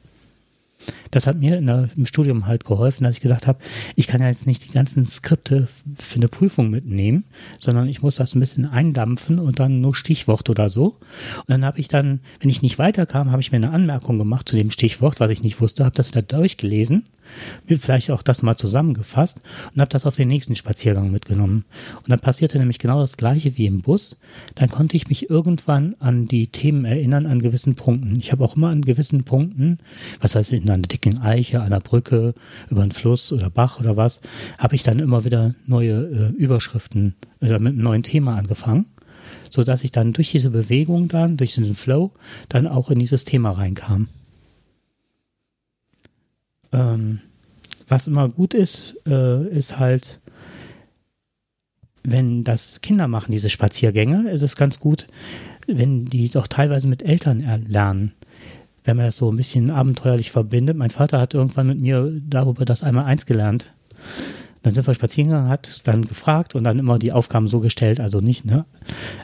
Das 1.10 1.26
hat 1.26 1.38
mir 1.38 1.60
der, 1.60 1.88
im 1.96 2.06
Studium 2.06 2.46
halt 2.46 2.64
geholfen, 2.64 3.04
dass 3.04 3.14
ich 3.14 3.20
gesagt 3.20 3.46
habe, 3.46 3.58
ich 3.96 4.06
kann 4.06 4.20
ja 4.20 4.28
jetzt 4.28 4.46
nicht 4.46 4.64
die 4.64 4.72
ganzen 4.72 5.06
Skripte 5.06 5.68
für 5.94 6.16
eine 6.16 6.28
Prüfung 6.28 6.70
mitnehmen, 6.70 7.24
sondern 7.60 7.88
ich 7.88 8.02
muss 8.02 8.16
das 8.16 8.34
ein 8.34 8.40
bisschen 8.40 8.66
eindampfen 8.66 9.38
und 9.38 9.60
dann 9.60 9.80
nur 9.80 9.94
Stichwort 9.94 10.48
oder 10.48 10.68
so. 10.68 10.96
Und 11.36 11.48
dann 11.48 11.64
habe 11.64 11.78
ich 11.78 11.88
dann, 11.88 12.20
wenn 12.40 12.50
ich 12.50 12.62
nicht 12.62 12.78
weiterkam, 12.78 13.30
habe 13.30 13.42
ich 13.42 13.52
mir 13.52 13.56
eine 13.56 13.70
Anmerkung 13.70 14.18
gemacht 14.18 14.48
zu 14.48 14.56
dem 14.56 14.70
Stichwort, 14.70 15.20
was 15.20 15.30
ich 15.30 15.42
nicht 15.42 15.60
wusste, 15.60 15.84
habe 15.84 15.94
das 15.94 16.10
da 16.10 16.22
durchgelesen, 16.22 17.04
vielleicht 17.66 18.10
auch 18.10 18.22
das 18.22 18.42
mal 18.42 18.56
zusammengefasst 18.56 19.40
und 19.74 19.80
habe 19.80 19.90
das 19.90 20.06
auf 20.06 20.16
den 20.16 20.28
nächsten 20.28 20.54
Spaziergang 20.54 21.10
mitgenommen. 21.10 21.64
Und 21.96 22.10
dann 22.10 22.20
passierte 22.20 22.58
nämlich 22.58 22.78
genau 22.78 23.00
das 23.00 23.16
gleiche 23.16 23.56
wie 23.56 23.66
im 23.66 23.82
Bus. 23.82 24.20
Dann 24.54 24.68
konnte 24.68 24.96
ich 24.96 25.08
mich 25.08 25.30
irgendwann 25.30 25.94
an 25.98 26.26
die 26.26 26.48
Themen 26.48 26.84
erinnern, 26.84 27.26
an 27.26 27.40
gewissen 27.40 27.74
Punkten. 27.74 28.18
Ich 28.18 28.32
habe 28.32 28.44
auch 28.44 28.56
immer 28.56 28.68
an 28.68 28.82
gewissen 28.82 29.24
Punkten, 29.24 29.78
was 30.20 30.34
heißt 30.34 30.52
in 30.52 30.66
einer 30.72 30.88
dicken 30.88 31.20
Eiche, 31.20 31.60
an 31.60 31.66
einer 31.66 31.80
Brücke, 31.80 32.34
über 32.70 32.82
einen 32.82 32.92
Fluss 32.92 33.32
oder 33.32 33.50
Bach 33.50 33.80
oder 33.80 33.96
was, 33.96 34.20
habe 34.58 34.74
ich 34.74 34.82
dann 34.82 34.98
immer 34.98 35.24
wieder 35.24 35.54
neue 35.66 35.92
äh, 35.92 36.28
Überschriften 36.36 37.14
oder 37.40 37.58
mit 37.58 37.74
einem 37.74 37.82
neuen 37.82 38.02
Thema 38.02 38.36
angefangen, 38.36 38.86
so 39.50 39.64
dass 39.64 39.84
ich 39.84 39.92
dann 39.92 40.12
durch 40.12 40.30
diese 40.30 40.50
Bewegung 40.50 41.08
dann, 41.08 41.36
durch 41.36 41.54
diesen 41.54 41.74
Flow, 41.74 42.12
dann 42.48 42.66
auch 42.66 42.90
in 42.90 42.98
dieses 42.98 43.24
Thema 43.24 43.52
reinkam. 43.52 44.08
Ähm, 46.72 47.20
was 47.88 48.06
immer 48.06 48.28
gut 48.28 48.54
ist, 48.54 48.94
äh, 49.06 49.46
ist 49.48 49.78
halt, 49.78 50.20
wenn 52.02 52.42
das 52.42 52.80
Kinder 52.80 53.06
machen, 53.08 53.32
diese 53.32 53.50
Spaziergänge, 53.50 54.30
ist 54.30 54.42
es 54.42 54.56
ganz 54.56 54.80
gut, 54.80 55.06
wenn 55.66 56.06
die 56.06 56.28
doch 56.28 56.46
teilweise 56.46 56.88
mit 56.88 57.02
Eltern 57.02 57.40
er- 57.40 57.58
lernen. 57.58 58.12
Wenn 58.84 58.96
man 58.96 59.06
das 59.06 59.16
so 59.16 59.30
ein 59.30 59.36
bisschen 59.36 59.70
abenteuerlich 59.70 60.30
verbindet. 60.30 60.76
Mein 60.76 60.90
Vater 60.90 61.20
hat 61.20 61.34
irgendwann 61.34 61.68
mit 61.68 61.80
mir 61.80 62.20
darüber 62.28 62.64
das 62.64 62.82
einmal 62.82 63.04
eins 63.04 63.26
gelernt. 63.26 63.72
Dann 64.62 64.74
sind 64.74 64.86
wir 64.86 64.94
spazieren 64.94 65.30
gegangen, 65.30 65.48
hat 65.48 65.86
dann 65.86 66.04
gefragt 66.04 66.54
und 66.54 66.64
dann 66.64 66.78
immer 66.78 66.98
die 66.98 67.12
Aufgaben 67.12 67.48
so 67.48 67.60
gestellt, 67.60 67.98
also 67.98 68.20
nicht, 68.20 68.44
ne? 68.44 68.64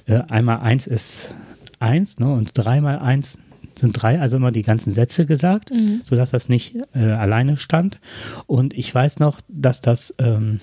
Äh, 0.06 0.22
einmal 0.28 0.60
eins 0.60 0.86
ist 0.86 1.32
eins, 1.78 2.18
ne? 2.18 2.32
Und 2.32 2.50
dreimal 2.54 2.98
eins 2.98 3.38
sind 3.78 3.92
drei, 3.92 4.20
also 4.20 4.36
immer 4.36 4.50
die 4.50 4.62
ganzen 4.62 4.92
Sätze 4.92 5.26
gesagt, 5.26 5.70
sodass 6.02 6.32
das 6.32 6.48
nicht 6.48 6.76
äh, 6.94 6.98
alleine 6.98 7.56
stand. 7.56 8.00
Und 8.46 8.74
ich 8.74 8.92
weiß 8.92 9.20
noch, 9.20 9.40
dass 9.48 9.80
das, 9.80 10.14
ähm, 10.18 10.60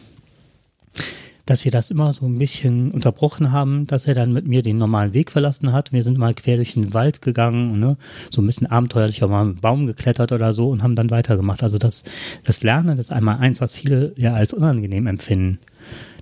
dass 1.46 1.64
wir 1.64 1.72
das 1.72 1.92
immer 1.92 2.12
so 2.14 2.26
ein 2.26 2.38
bisschen 2.38 2.92
unterbrochen 2.92 3.52
haben, 3.52 3.86
dass 3.88 4.06
er 4.06 4.16
dann 4.16 4.34
mit 4.34 4.48
mir 4.48 4.64
den 4.64 4.78
normalen 4.78 5.14
Weg 5.14 5.32
verlassen 5.32 5.72
hat. 5.72 5.94
Wir 5.94 6.04
sind 6.04 6.18
mal 6.18 6.34
quer 6.34 6.56
durch 6.56 6.74
den 6.74 6.94
Wald 6.94 7.22
gegangen, 7.22 7.80
ne? 7.80 7.98
so 8.32 8.42
ein 8.42 8.46
bisschen 8.46 8.68
abenteuerlich, 8.68 9.24
auch 9.24 9.30
mal 9.30 9.42
einen 9.42 9.56
Baum 9.62 9.86
geklettert 9.86 10.32
oder 10.32 10.54
so 10.54 10.70
und 10.70 10.82
haben 10.82 10.96
dann 10.96 11.12
weitergemacht. 11.12 11.62
Also 11.62 11.78
das, 11.78 12.04
das 12.44 12.64
Lernen, 12.64 12.98
ist 12.98 13.12
einmal 13.12 13.38
eins, 13.38 13.62
was 13.62 13.76
viele 13.76 14.14
ja 14.18 14.34
als 14.34 14.54
unangenehm 14.54 15.06
empfinden, 15.06 15.60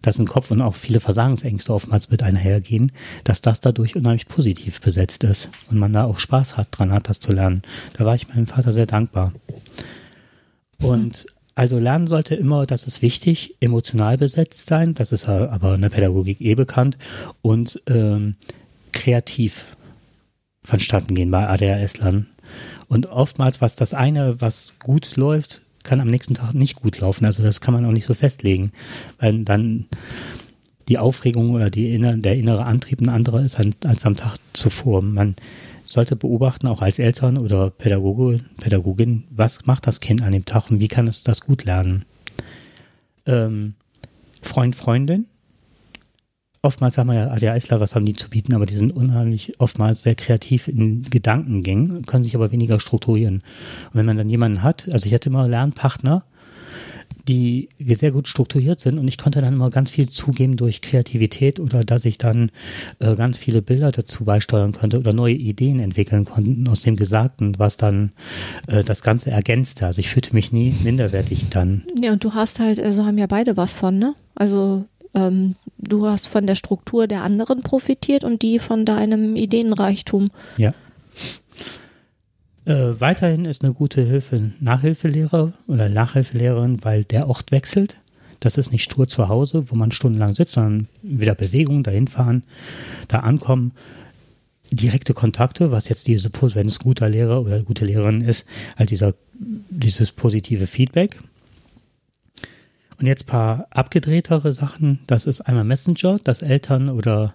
dass 0.01 0.19
im 0.19 0.27
Kopf 0.27 0.51
und 0.51 0.61
auch 0.61 0.75
viele 0.75 0.99
Versagensängste 0.99 1.73
oftmals 1.73 2.09
mit 2.09 2.21
einhergehen, 2.21 2.91
dass 3.23 3.41
das 3.41 3.61
dadurch 3.61 3.95
unheimlich 3.95 4.27
positiv 4.27 4.81
besetzt 4.81 5.23
ist 5.23 5.49
und 5.71 5.77
man 5.77 5.93
da 5.93 6.03
auch 6.03 6.19
Spaß 6.19 6.57
hat, 6.57 6.67
dran 6.71 6.91
hat, 6.91 7.07
das 7.07 7.21
zu 7.21 7.31
lernen. 7.31 7.61
Da 7.97 8.05
war 8.05 8.15
ich 8.15 8.27
meinem 8.27 8.47
Vater 8.47 8.73
sehr 8.73 8.87
dankbar. 8.87 9.31
Und 10.79 11.27
also 11.55 11.77
lernen 11.79 12.07
sollte 12.07 12.35
immer, 12.35 12.65
das 12.65 12.85
ist 12.85 13.01
wichtig, 13.01 13.55
emotional 13.59 14.17
besetzt 14.17 14.67
sein, 14.67 14.95
das 14.95 15.11
ist 15.11 15.27
aber 15.27 15.75
in 15.75 15.81
der 15.81 15.89
Pädagogik 15.89 16.41
eh 16.41 16.55
bekannt, 16.55 16.97
und 17.41 17.81
ähm, 17.87 18.35
kreativ 18.91 19.65
vonstatten 20.63 21.15
gehen 21.15 21.31
bei 21.31 21.47
ADHS-Lern. 21.47 22.27
Und 22.87 23.07
oftmals, 23.07 23.61
was 23.61 23.75
das 23.75 23.93
eine, 23.93 24.41
was 24.41 24.79
gut 24.79 25.15
läuft, 25.15 25.61
kann 25.83 25.99
am 25.99 26.07
nächsten 26.07 26.33
Tag 26.33 26.53
nicht 26.53 26.75
gut 26.75 26.99
laufen. 26.99 27.25
Also 27.25 27.43
das 27.43 27.61
kann 27.61 27.73
man 27.73 27.85
auch 27.85 27.91
nicht 27.91 28.05
so 28.05 28.13
festlegen, 28.13 28.71
weil 29.19 29.43
dann 29.43 29.85
die 30.87 30.97
Aufregung 30.97 31.51
oder 31.51 31.69
die 31.69 31.97
der 31.97 32.35
innere 32.35 32.65
Antrieb 32.65 33.01
ein 33.01 33.09
anderer 33.09 33.43
ist 33.43 33.59
als 33.85 34.05
am 34.05 34.15
Tag 34.15 34.37
zuvor. 34.53 35.01
Man 35.01 35.35
sollte 35.93 36.15
beobachten, 36.15 36.67
auch 36.67 36.81
als 36.81 36.99
Eltern 36.99 37.37
oder 37.37 37.69
Pädagoge, 37.69 38.41
Pädagogin, 38.59 39.25
was 39.29 39.65
macht 39.65 39.87
das 39.87 39.99
Kind 39.99 40.21
an 40.21 40.31
dem 40.31 40.45
Tag 40.45 40.69
und 40.69 40.79
wie 40.79 40.87
kann 40.87 41.07
es 41.07 41.23
das 41.23 41.41
gut 41.41 41.65
lernen. 41.65 42.05
Ähm, 43.25 43.75
Freund, 44.41 44.75
Freundin. 44.75 45.25
Oftmals 46.61 46.95
sagen 46.95 47.09
wir 47.09 47.15
ja, 47.15 47.27
ADHSler, 47.29 47.79
was 47.79 47.93
haben 47.93 48.05
die 48.05 48.13
zu 48.13 48.29
bieten, 48.29 48.53
aber 48.53 48.65
die 48.65 48.77
sind 48.77 48.95
unheimlich 48.95 49.59
oftmals 49.59 50.01
sehr 50.01 50.15
kreativ 50.15 50.69
in 50.69 51.03
Gedankengängen, 51.03 52.05
können 52.05 52.23
sich 52.23 52.35
aber 52.35 52.51
weniger 52.53 52.79
strukturieren. 52.79 53.43
Und 53.87 53.95
wenn 53.95 54.05
man 54.05 54.17
dann 54.17 54.29
jemanden 54.29 54.63
hat, 54.63 54.87
also 54.89 55.05
ich 55.05 55.13
hatte 55.13 55.29
immer 55.29 55.47
Lernpartner, 55.47 56.23
die 57.27 57.69
sehr 57.79 58.11
gut 58.11 58.27
strukturiert 58.27 58.79
sind 58.79 58.97
und 58.97 59.07
ich 59.07 59.17
konnte 59.17 59.41
dann 59.41 59.53
immer 59.53 59.69
ganz 59.69 59.89
viel 59.89 60.09
zugeben 60.09 60.57
durch 60.57 60.81
Kreativität 60.81 61.59
oder 61.59 61.83
dass 61.83 62.05
ich 62.05 62.17
dann 62.17 62.51
äh, 62.99 63.15
ganz 63.15 63.37
viele 63.37 63.61
Bilder 63.61 63.91
dazu 63.91 64.25
beisteuern 64.25 64.73
konnte 64.73 64.99
oder 64.99 65.13
neue 65.13 65.35
Ideen 65.35 65.79
entwickeln 65.79 66.25
konnte 66.25 66.69
aus 66.69 66.81
dem 66.81 66.95
Gesagten, 66.95 67.57
was 67.57 67.77
dann 67.77 68.11
äh, 68.67 68.83
das 68.83 69.03
Ganze 69.03 69.31
ergänzte. 69.31 69.85
Also 69.85 69.99
ich 69.99 70.09
fühlte 70.09 70.33
mich 70.33 70.51
nie 70.51 70.73
minderwertig 70.83 71.49
dann. 71.49 71.83
Ja, 72.01 72.11
und 72.11 72.23
du 72.23 72.33
hast 72.33 72.59
halt, 72.59 72.79
also 72.79 73.05
haben 73.05 73.17
ja 73.17 73.27
beide 73.27 73.55
was 73.55 73.73
von, 73.73 73.97
ne? 73.97 74.15
Also 74.35 74.85
ähm, 75.13 75.55
du 75.77 76.07
hast 76.07 76.27
von 76.27 76.45
der 76.45 76.55
Struktur 76.55 77.07
der 77.07 77.23
anderen 77.23 77.61
profitiert 77.61 78.23
und 78.23 78.41
die 78.41 78.59
von 78.59 78.85
deinem 78.85 79.35
Ideenreichtum. 79.35 80.29
Ja. 80.57 80.73
Äh, 82.65 82.99
weiterhin 82.99 83.45
ist 83.45 83.63
eine 83.63 83.73
gute 83.73 84.01
Hilfe 84.01 84.51
Nachhilfelehrer 84.59 85.53
oder 85.67 85.89
Nachhilfelehrerin, 85.89 86.83
weil 86.83 87.03
der 87.03 87.27
Ort 87.27 87.51
wechselt. 87.51 87.97
Das 88.39 88.57
ist 88.57 88.71
nicht 88.71 88.83
stur 88.83 89.07
zu 89.07 89.27
Hause, 89.27 89.69
wo 89.69 89.75
man 89.75 89.91
stundenlang 89.91 90.33
sitzt, 90.33 90.53
sondern 90.53 90.87
wieder 91.01 91.35
Bewegung, 91.35 91.83
dahin 91.83 92.07
fahren, 92.07 92.43
da 93.07 93.19
ankommen. 93.19 93.71
Direkte 94.71 95.13
Kontakte, 95.13 95.71
was 95.71 95.87
jetzt 95.87 96.07
diese, 96.07 96.31
wenn 96.31 96.67
es 96.67 96.79
guter 96.79 97.07
Lehrer 97.07 97.41
oder 97.41 97.61
gute 97.61 97.85
Lehrerin 97.85 98.21
ist, 98.21 98.47
halt 98.75 98.89
dieser, 98.89 99.13
dieses 99.69 100.11
positive 100.11 100.65
Feedback. 100.65 101.19
Und 102.99 103.05
jetzt 103.05 103.27
paar 103.27 103.67
abgedrehtere 103.69 104.51
Sachen. 104.51 104.99
Das 105.05 105.25
ist 105.25 105.41
einmal 105.41 105.63
Messenger, 105.63 106.19
dass 106.23 106.41
Eltern 106.41 106.89
oder 106.89 107.33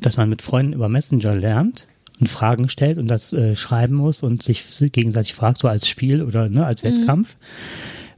dass 0.00 0.16
man 0.16 0.28
mit 0.28 0.42
Freunden 0.42 0.74
über 0.74 0.88
Messenger 0.88 1.34
lernt 1.34 1.88
und 2.18 2.28
Fragen 2.28 2.68
stellt 2.68 2.98
und 2.98 3.08
das 3.08 3.32
äh, 3.32 3.54
schreiben 3.56 3.94
muss 3.94 4.22
und 4.22 4.42
sich 4.42 4.64
gegenseitig 4.92 5.34
fragt, 5.34 5.58
so 5.58 5.68
als 5.68 5.88
Spiel 5.88 6.22
oder 6.22 6.48
ne, 6.48 6.64
als 6.64 6.82
Wettkampf. 6.82 7.36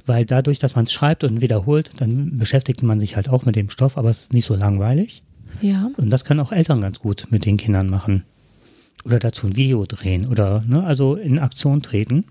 Weil 0.07 0.25
dadurch, 0.25 0.59
dass 0.59 0.75
man 0.75 0.85
es 0.85 0.93
schreibt 0.93 1.25
und 1.25 1.41
wiederholt, 1.41 1.91
dann 1.99 2.39
beschäftigt 2.39 2.83
man 2.83 2.99
sich 2.99 3.17
halt 3.17 3.29
auch 3.29 3.45
mit 3.45 3.57
dem 3.57 3.71
Stoff, 3.71 3.99
aber 3.99 4.09
es 4.09 4.23
ist 4.23 4.33
nicht 4.33 4.47
so 4.47 4.55
langweilig. 4.55 5.23
Ja. 5.61 5.91
Und 5.97 6.11
das 6.11 6.25
können 6.25 6.41
auch 6.41 6.53
Eltern 6.53 6.81
ganz 6.81 7.01
gut 7.01 7.27
mit 7.31 7.45
den 7.45 7.57
Kindern 7.57 7.89
machen. 7.89 8.25
Oder 9.05 9.19
dazu 9.19 9.47
ein 9.47 9.57
Video 9.57 9.85
drehen 9.87 10.27
oder 10.27 10.63
ne, 10.67 10.85
also 10.85 11.15
in 11.15 11.39
Aktion 11.39 11.83
treten. 11.83 12.25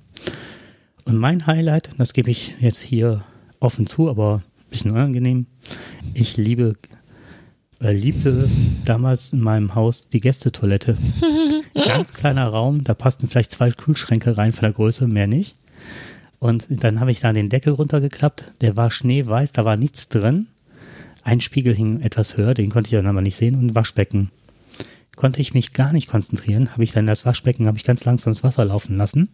Und 1.05 1.17
mein 1.17 1.45
Highlight, 1.47 1.89
das 1.97 2.13
gebe 2.13 2.31
ich 2.31 2.55
jetzt 2.59 2.81
hier 2.81 3.23
offen 3.59 3.87
zu, 3.87 4.09
aber 4.09 4.43
ein 4.57 4.69
bisschen 4.69 4.91
unangenehm. 4.91 5.45
Ich 6.13 6.37
liebe 6.37 6.75
äh, 7.79 7.93
liebte 7.93 8.49
damals 8.85 9.33
in 9.33 9.39
meinem 9.39 9.75
Haus 9.75 10.09
die 10.09 10.19
Gästetoilette. 10.19 10.97
Ganz 11.85 12.13
kleiner 12.13 12.47
Raum, 12.47 12.83
da 12.83 12.93
passten 12.93 13.27
vielleicht 13.27 13.51
zwei 13.51 13.71
Kühlschränke 13.71 14.37
rein 14.37 14.51
von 14.51 14.63
der 14.63 14.73
Größe, 14.73 15.07
mehr 15.07 15.27
nicht. 15.27 15.55
Und 16.39 16.67
dann 16.69 16.99
habe 16.99 17.11
ich 17.11 17.19
da 17.19 17.33
den 17.33 17.49
Deckel 17.49 17.73
runtergeklappt, 17.73 18.53
der 18.61 18.77
war 18.77 18.91
schneeweiß, 18.91 19.53
da 19.53 19.65
war 19.65 19.77
nichts 19.77 20.09
drin. 20.09 20.47
Ein 21.23 21.41
Spiegel 21.41 21.75
hing 21.75 22.01
etwas 22.01 22.37
höher, 22.37 22.53
den 22.53 22.69
konnte 22.69 22.87
ich 22.87 22.95
dann 22.95 23.07
aber 23.07 23.21
nicht 23.21 23.35
sehen 23.35 23.55
und 23.55 23.67
ein 23.67 23.75
Waschbecken. 23.75 24.31
Konnte 25.15 25.41
ich 25.41 25.53
mich 25.53 25.73
gar 25.73 25.93
nicht 25.93 26.07
konzentrieren, 26.07 26.71
habe 26.71 26.83
ich 26.83 26.91
dann 26.91 27.07
das 27.07 27.25
Waschbecken, 27.25 27.67
habe 27.67 27.77
ich 27.77 27.83
ganz 27.83 28.05
langsam 28.05 28.33
das 28.33 28.43
Wasser 28.43 28.65
laufen 28.65 28.97
lassen 28.97 29.29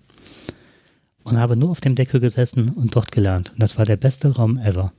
und 1.24 1.38
habe 1.38 1.56
nur 1.56 1.70
auf 1.70 1.82
dem 1.82 1.96
Deckel 1.96 2.20
gesessen 2.20 2.70
und 2.70 2.96
dort 2.96 3.12
gelernt. 3.12 3.52
Und 3.52 3.62
das 3.62 3.78
war 3.78 3.86
der 3.86 3.98
beste 3.98 4.36
Raum 4.36 4.58
ever. 4.58 4.94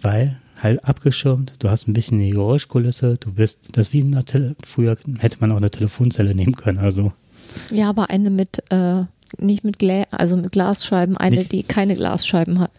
Weil 0.00 0.40
halt 0.62 0.84
abgeschirmt, 0.84 1.54
du 1.58 1.68
hast 1.68 1.88
ein 1.88 1.92
bisschen 1.92 2.20
die 2.20 2.30
Geräuschkulisse, 2.30 3.16
du 3.18 3.32
bist, 3.32 3.76
das 3.76 3.92
wie 3.92 4.00
in 4.00 4.14
einer 4.14 4.24
Tele 4.24 4.54
früher 4.64 4.96
hätte 5.18 5.38
man 5.40 5.52
auch 5.52 5.56
eine 5.56 5.70
Telefonzelle 5.70 6.34
nehmen 6.34 6.54
können, 6.54 6.78
also. 6.78 7.12
Ja, 7.70 7.88
aber 7.88 8.10
eine 8.10 8.30
mit, 8.30 8.62
äh, 8.70 9.02
nicht 9.38 9.64
mit 9.64 9.78
Gla 9.78 10.04
also 10.10 10.36
mit 10.36 10.52
Glasscheiben, 10.52 11.16
eine, 11.16 11.36
nicht. 11.36 11.52
die 11.52 11.62
keine 11.62 11.94
Glasscheiben 11.94 12.60
hat. 12.60 12.70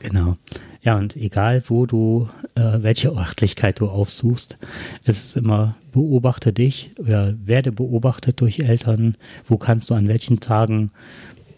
Genau. 0.00 0.36
Ja, 0.82 0.96
und 0.96 1.16
egal 1.16 1.64
wo 1.66 1.84
du, 1.84 2.28
äh, 2.54 2.78
welche 2.78 3.08
Örtlichkeit 3.08 3.80
du 3.80 3.88
aufsuchst, 3.88 4.56
es 5.04 5.24
ist 5.24 5.36
immer, 5.36 5.74
beobachte 5.92 6.52
dich 6.52 6.92
oder 6.98 7.34
werde 7.44 7.72
beobachtet 7.72 8.40
durch 8.40 8.60
Eltern, 8.60 9.16
wo 9.48 9.56
kannst 9.56 9.90
du 9.90 9.94
an 9.94 10.06
welchen 10.06 10.38
Tagen 10.38 10.92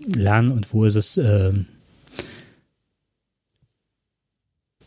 lernen 0.07 0.51
und 0.51 0.73
wo 0.73 0.85
ist 0.85 0.95
es, 0.95 1.19
äh, 1.19 1.53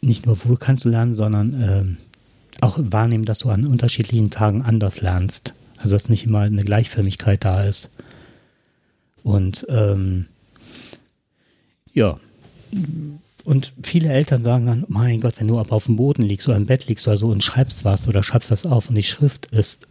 nicht 0.02 0.26
nur 0.26 0.38
wo 0.44 0.56
kannst 0.56 0.86
du 0.86 0.90
lernen, 0.90 1.14
sondern 1.14 1.62
äh, 1.62 2.64
auch 2.64 2.78
wahrnehmen, 2.80 3.26
dass 3.26 3.40
du 3.40 3.50
an 3.50 3.66
unterschiedlichen 3.66 4.30
Tagen 4.30 4.62
anders 4.62 5.02
lernst. 5.02 5.54
Also 5.78 5.96
dass 5.96 6.10
nicht 6.10 6.26
immer 6.26 6.42
eine 6.42 6.64
Gleichförmigkeit 6.64 7.44
da 7.44 7.64
ist. 7.64 7.92
Und 9.24 9.66
ähm, 9.70 10.26
ja, 11.94 12.20
und 13.44 13.74
viele 13.84 14.10
Eltern 14.10 14.44
sagen 14.44 14.66
dann, 14.66 14.86
mein 14.88 15.22
Gott, 15.22 15.40
wenn 15.40 15.48
du 15.48 15.60
aber 15.60 15.76
auf 15.76 15.86
dem 15.86 15.96
Boden 15.96 16.22
liegst 16.22 16.48
oder 16.48 16.58
im 16.58 16.68
Bett 16.68 16.88
liegst 16.88 17.08
oder 17.08 17.18
so 17.18 17.30
und 17.30 17.44
schreibst 17.44 17.86
was 17.86 18.08
oder 18.08 18.24
schreibst 18.24 18.52
was 18.52 18.66
auf 18.66 18.90
und 18.90 18.96
die 18.96 19.04
Schrift 19.04 19.48
ist 19.48 19.88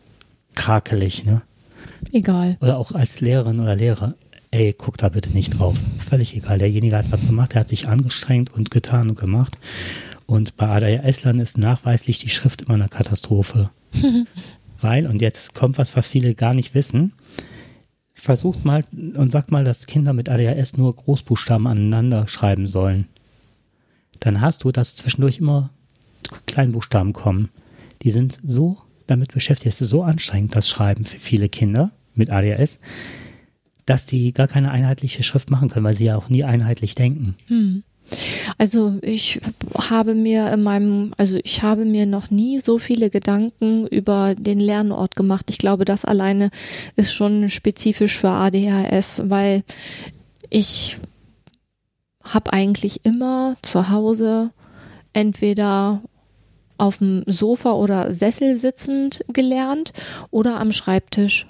krakelig, 0.55 1.25
ne? 1.25 1.43
Egal. 2.13 2.57
Oder 2.61 2.79
auch 2.79 2.93
als 2.93 3.21
Lehrerin 3.21 3.61
oder 3.61 3.77
Lehrer, 3.77 4.15
ey, 4.51 4.75
guck 4.77 4.99
da 4.99 5.09
bitte 5.09 5.31
nicht 5.31 5.59
drauf. 5.59 5.77
Völlig 5.99 6.37
egal. 6.37 6.59
Derjenige 6.59 6.97
hat 6.97 7.11
was 7.13 7.27
gemacht, 7.27 7.55
der 7.55 7.61
hat 7.61 7.69
sich 7.69 7.89
angestrengt 7.89 8.53
und 8.53 8.71
getan 8.71 9.11
und 9.11 9.19
gemacht. 9.19 9.59
Und 10.27 10.57
bei 10.57 11.01
Eslan 11.03 11.41
ist 11.41 11.59
nachweislich 11.59 12.19
die 12.19 12.29
Schrift 12.29 12.63
immer 12.63 12.75
eine 12.75 12.89
Katastrophe. 12.89 13.71
Weil, 14.81 15.07
und 15.07 15.21
jetzt 15.21 15.55
kommt 15.55 15.79
was, 15.79 15.97
was 15.97 16.09
viele 16.09 16.35
gar 16.35 16.55
nicht 16.55 16.75
wissen, 16.75 17.13
versucht 18.15 18.65
mal 18.65 18.85
und 18.93 19.31
sagt 19.31 19.51
mal, 19.51 19.65
dass 19.65 19.87
Kinder 19.87 20.13
mit 20.13 20.29
ADHS 20.29 20.77
nur 20.77 20.95
Großbuchstaben 20.95 21.67
aneinander 21.67 22.29
schreiben 22.29 22.67
sollen. 22.67 23.07
Dann 24.21 24.41
hast 24.41 24.65
du, 24.65 24.73
dass 24.73 24.97
zwischendurch 24.97 25.39
immer 25.39 25.71
Kleinbuchstaben 26.47 27.13
kommen. 27.13 27.49
Die 28.03 28.11
sind 28.11 28.39
so 28.45 28.79
damit 29.07 29.33
beschäftigt, 29.33 29.75
es 29.75 29.81
ist 29.81 29.89
so 29.89 30.03
anstrengend, 30.03 30.55
das 30.55 30.69
Schreiben 30.69 31.05
für 31.05 31.19
viele 31.19 31.49
Kinder 31.49 31.91
mit 32.15 32.31
ADHS, 32.31 32.79
dass 33.87 34.07
die 34.07 34.33
gar 34.33 34.49
keine 34.49 34.71
einheitliche 34.71 35.23
Schrift 35.23 35.51
machen 35.51 35.69
können, 35.69 35.85
weil 35.85 35.95
sie 35.95 36.07
ja 36.07 36.17
auch 36.17 36.29
nie 36.29 36.45
einheitlich 36.45 36.95
denken. 36.95 37.37
Hm. 37.47 37.83
Also 38.59 38.99
ich 39.03 39.41
habe 39.75 40.15
mir 40.15 40.53
in 40.53 40.63
meinem, 40.63 41.15
also 41.17 41.39
ich 41.45 41.63
habe 41.63 41.85
mir 41.85 42.07
noch 42.07 42.31
nie 42.31 42.59
so 42.59 42.79
viele 42.79 43.09
Gedanken 43.09 43.87
über 43.87 44.35
den 44.35 44.59
Lernort 44.59 45.15
gemacht. 45.15 45.47
Ich 45.49 45.59
glaube, 45.59 45.85
das 45.85 46.05
alleine 46.05 46.51
ist 46.97 47.13
schon 47.13 47.49
spezifisch 47.51 48.19
für 48.19 48.31
ADHS, 48.31 49.23
weil 49.27 49.63
ich 50.49 50.99
habe 52.25 52.53
eigentlich 52.53 53.05
immer 53.05 53.57
zu 53.63 53.91
Hause 53.91 54.51
entweder 55.13 56.03
auf 56.79 56.99
dem 56.99 57.25
Sofa 57.27 57.73
oder 57.73 58.11
Sessel 58.13 58.57
sitzend 58.57 59.25
gelernt 59.33 59.93
oder 60.31 60.59
am 60.59 60.73
Schreibtisch. 60.73 61.47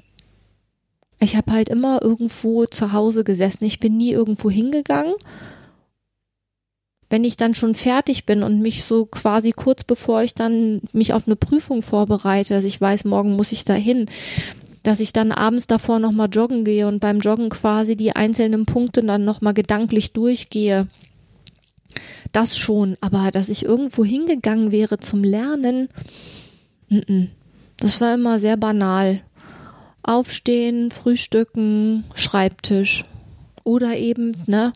Ich 1.21 1.37
habe 1.37 1.53
halt 1.53 1.69
immer 1.69 2.03
irgendwo 2.03 2.67
zu 2.67 2.93
Hause 2.93 3.25
gesessen. 3.25 3.65
Ich 3.65 3.79
bin 3.79 3.97
nie 3.97 4.13
irgendwo 4.13 4.51
hingegangen 4.51 5.15
wenn 7.11 7.25
ich 7.25 7.37
dann 7.37 7.55
schon 7.55 7.75
fertig 7.75 8.25
bin 8.25 8.45
und 8.45 8.63
mich 8.63 8.85
so 8.85 9.05
quasi 9.05 9.51
kurz 9.51 9.83
bevor 9.83 10.23
ich 10.23 10.35
dann 10.35 10.81
mich 10.93 11.13
auf 11.13 11.27
eine 11.27 11.37
Prüfung 11.37 11.83
vorbereite, 11.83 12.55
dass 12.55 12.65
ich 12.65 12.81
weiß, 12.81 13.05
morgen 13.05 13.35
muss 13.35 13.51
ich 13.51 13.65
da 13.65 13.75
hin, 13.75 14.07
dass 14.85 15.01
ich 15.01 15.13
dann 15.13 15.33
abends 15.33 15.67
davor 15.67 15.99
nochmal 15.99 16.29
joggen 16.33 16.65
gehe 16.65 16.87
und 16.87 17.01
beim 17.01 17.19
Joggen 17.19 17.51
quasi 17.51 17.97
die 17.97 18.15
einzelnen 18.15 18.65
Punkte 18.65 19.03
dann 19.03 19.25
nochmal 19.25 19.55
gedanklich 19.55 20.13
durchgehe. 20.13 20.87
Das 22.31 22.57
schon, 22.57 22.97
aber 23.01 23.33
dass 23.33 23.49
ich 23.49 23.65
irgendwo 23.65 24.05
hingegangen 24.05 24.71
wäre 24.71 25.01
zum 25.01 25.25
Lernen, 25.25 25.89
das 27.79 28.01
war 28.01 28.15
immer 28.15 28.39
sehr 28.39 28.57
banal. 28.57 29.21
Aufstehen, 30.03 30.91
frühstücken, 30.91 32.05
Schreibtisch. 32.15 33.05
Oder 33.65 33.97
eben, 33.99 34.37
ne, 34.47 34.73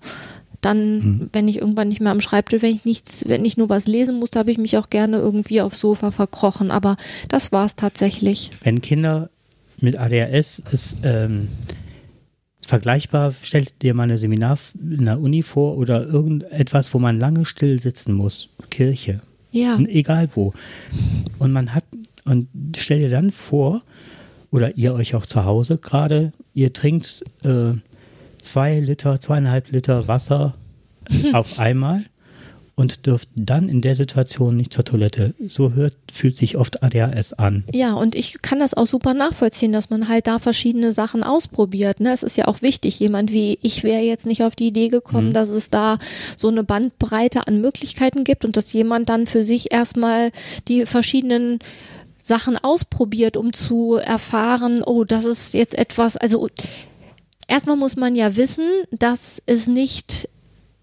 dann, 0.65 0.97
mhm. 0.97 1.31
wenn 1.33 1.49
ich 1.49 1.59
irgendwann 1.59 1.89
nicht 1.89 2.01
mehr 2.01 2.13
am 2.13 2.21
Schreibtisch, 2.21 2.63
wenn 2.63 2.75
ich 2.75 2.85
nichts, 2.85 3.29
wenn 3.29 3.45
ich 3.45 3.57
nur 3.57 3.69
was 3.69 3.87
lesen 3.87 4.19
musste, 4.19 4.39
habe 4.39 4.51
ich 4.51 4.59
mich 4.59 4.79
auch 4.79 4.91
gerne 4.91 5.19
irgendwie 5.19 5.61
aufs 5.61 5.81
Sofa 5.81 6.11
verkrochen. 6.11 6.71
Aber 6.71 6.97
das 7.29 7.53
war 7.53 7.67
es 7.67 7.77
tatsächlich. 7.77 8.51
Wenn 8.63 8.81
Kinder 8.81 9.31
mit 9.81 9.99
ADHS 9.99 10.63
ist 10.71 11.01
ähm, 11.05 11.49
vergleichbar, 12.63 13.35
stellt 13.43 13.83
dir 13.83 13.95
mal 13.95 14.11
ein 14.11 14.17
Seminar 14.17 14.59
in 14.81 15.05
der 15.05 15.21
Uni 15.21 15.43
vor 15.43 15.77
oder 15.77 16.07
irgendetwas, 16.07 16.95
wo 16.95 16.99
man 16.99 17.19
lange 17.19 17.45
still 17.45 17.79
sitzen 17.79 18.15
muss. 18.15 18.49
Kirche. 18.71 19.21
Ja. 19.51 19.79
Egal 19.79 20.31
wo. 20.35 20.53
Und 21.39 21.53
man 21.53 21.75
hat, 21.75 21.85
und 22.25 22.49
stell 22.77 23.01
dir 23.01 23.11
dann 23.11 23.31
vor, 23.31 23.83
oder 24.55 24.77
ihr 24.77 24.95
euch 24.95 25.17
auch 25.17 25.27
zu 25.27 25.45
Hause 25.45 25.79
gerade, 25.79 26.33
ihr 26.55 26.73
trinkt 26.73 27.25
äh, 27.43 27.73
zwei 28.41 28.79
Liter, 28.79 29.21
zweieinhalb 29.21 29.73
Liter 29.73 30.07
Wasser 30.07 30.55
auf 31.33 31.59
einmal 31.59 32.05
und 32.77 33.07
dürft 33.07 33.29
dann 33.35 33.69
in 33.69 33.81
der 33.81 33.97
Situation 33.97 34.57
nicht 34.57 34.73
zur 34.73 34.85
Toilette. 34.85 35.35
So 35.49 35.73
hört, 35.73 35.97
fühlt 36.13 36.37
sich 36.37 36.57
oft 36.57 36.85
ADHS 36.85 37.33
an. 37.33 37.65
Ja, 37.73 37.95
und 37.95 38.15
ich 38.15 38.43
kann 38.43 38.61
das 38.61 38.75
auch 38.75 38.87
super 38.87 39.13
nachvollziehen, 39.13 39.73
dass 39.73 39.91
man 39.91 40.09
halt 40.09 40.29
da 40.29 40.39
verschiedene 40.39 40.93
Sachen 40.93 41.25
ausprobiert. 41.25 41.99
Ne? 41.99 42.13
Es 42.13 42.23
ist 42.23 42.37
ja 42.37 42.47
auch 42.47 42.63
wichtig, 42.63 43.01
jemand 43.01 43.33
wie 43.33 43.59
ich 43.61 43.83
wäre 43.83 44.03
jetzt 44.03 44.25
nicht 44.27 44.45
auf 44.45 44.55
die 44.55 44.69
Idee 44.69 44.89
gekommen, 44.89 45.29
mhm. 45.29 45.35
dass 45.35 45.49
es 45.49 45.71
da 45.71 45.99
so 46.37 46.47
eine 46.47 46.63
Bandbreite 46.63 47.49
an 47.49 47.61
Möglichkeiten 47.61 48.23
gibt 48.23 48.45
und 48.45 48.57
dass 48.57 48.73
jemand 48.73 49.09
dann 49.09 49.27
für 49.27 49.43
sich 49.43 49.73
erstmal 49.73 50.31
die 50.69 50.87
verschiedenen 50.87 51.59
Sachen 52.25 52.57
ausprobiert, 52.57 53.37
um 53.37 53.53
zu 53.53 53.97
erfahren, 53.97 54.83
oh, 54.83 55.05
das 55.05 55.27
ist 55.27 55.53
jetzt 55.53 55.75
etwas, 55.75 56.17
also 56.17 56.49
erstmal 57.47 57.77
muss 57.77 57.97
man 57.97 58.17
ja 58.17 58.35
wissen, 58.35 58.67
dass 58.91 59.43
es 59.45 59.67
nicht 59.67 60.31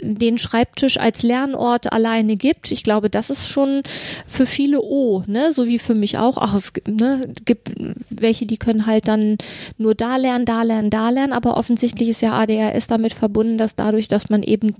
den 0.02 0.38
Schreibtisch 0.38 0.98
als 0.98 1.24
Lernort 1.24 1.92
alleine 1.92 2.36
gibt. 2.36 2.72
Ich 2.72 2.84
glaube, 2.84 3.10
das 3.10 3.30
ist 3.30 3.48
schon 3.48 3.84
für 4.28 4.46
viele 4.46 4.82
O, 4.82 5.24
ne, 5.28 5.54
so 5.54 5.68
wie 5.68 5.80
für 5.80 5.96
mich 5.96 6.18
auch. 6.18 6.38
Ach, 6.38 6.56
es 6.56 6.74
ne, 6.88 7.34
gibt 7.46 7.72
welche, 8.10 8.46
die 8.46 8.58
können 8.58 8.86
halt 8.86 9.08
dann 9.08 9.38
nur 9.78 9.96
da 9.96 10.18
lernen, 10.18 10.46
da 10.46 10.64
lernen, 10.64 10.90
da 10.90 11.10
lernen, 11.10 11.34
aber 11.34 11.58
offensichtlich 11.58 12.10
ist 12.10 12.22
ja 12.22 12.34
ADHS 12.34 12.88
damit 12.88 13.14
verbunden, 13.14 13.58
dass 13.58 13.76
dadurch, 13.76 14.08
dass 14.08 14.30
man 14.30 14.44
eben 14.44 14.76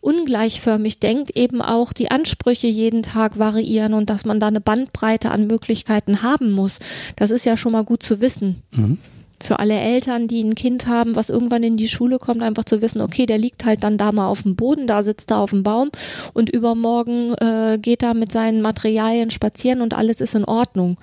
ungleichförmig 0.00 1.00
denkt, 1.00 1.36
eben 1.36 1.62
auch 1.62 1.92
die 1.92 2.10
Ansprüche 2.10 2.66
jeden 2.66 3.02
Tag 3.02 3.38
variieren 3.38 3.94
und 3.94 4.10
dass 4.10 4.24
man 4.24 4.40
da 4.40 4.48
eine 4.48 4.60
Bandbreite 4.60 5.30
an 5.30 5.46
Möglichkeiten 5.46 6.22
haben 6.22 6.52
muss. 6.52 6.78
Das 7.16 7.30
ist 7.30 7.44
ja 7.44 7.56
schon 7.56 7.72
mal 7.72 7.84
gut 7.84 8.02
zu 8.02 8.20
wissen. 8.20 8.62
Mhm 8.70 8.98
für 9.42 9.58
alle 9.58 9.78
Eltern, 9.78 10.28
die 10.28 10.42
ein 10.42 10.54
Kind 10.54 10.86
haben, 10.86 11.16
was 11.16 11.28
irgendwann 11.28 11.62
in 11.62 11.76
die 11.76 11.88
Schule 11.88 12.18
kommt, 12.18 12.42
einfach 12.42 12.64
zu 12.64 12.80
wissen, 12.82 13.00
okay, 13.00 13.26
der 13.26 13.38
liegt 13.38 13.64
halt 13.64 13.84
dann 13.84 13.98
da 13.98 14.12
mal 14.12 14.26
auf 14.26 14.42
dem 14.42 14.56
Boden, 14.56 14.86
da 14.86 15.02
sitzt 15.02 15.30
er 15.30 15.38
auf 15.38 15.50
dem 15.50 15.62
Baum 15.62 15.90
und 16.32 16.50
übermorgen 16.50 17.34
äh, 17.34 17.78
geht 17.80 18.02
er 18.02 18.14
mit 18.14 18.32
seinen 18.32 18.62
Materialien 18.62 19.30
spazieren 19.30 19.80
und 19.80 19.94
alles 19.94 20.20
ist 20.20 20.34
in 20.34 20.44
Ordnung. 20.44 20.96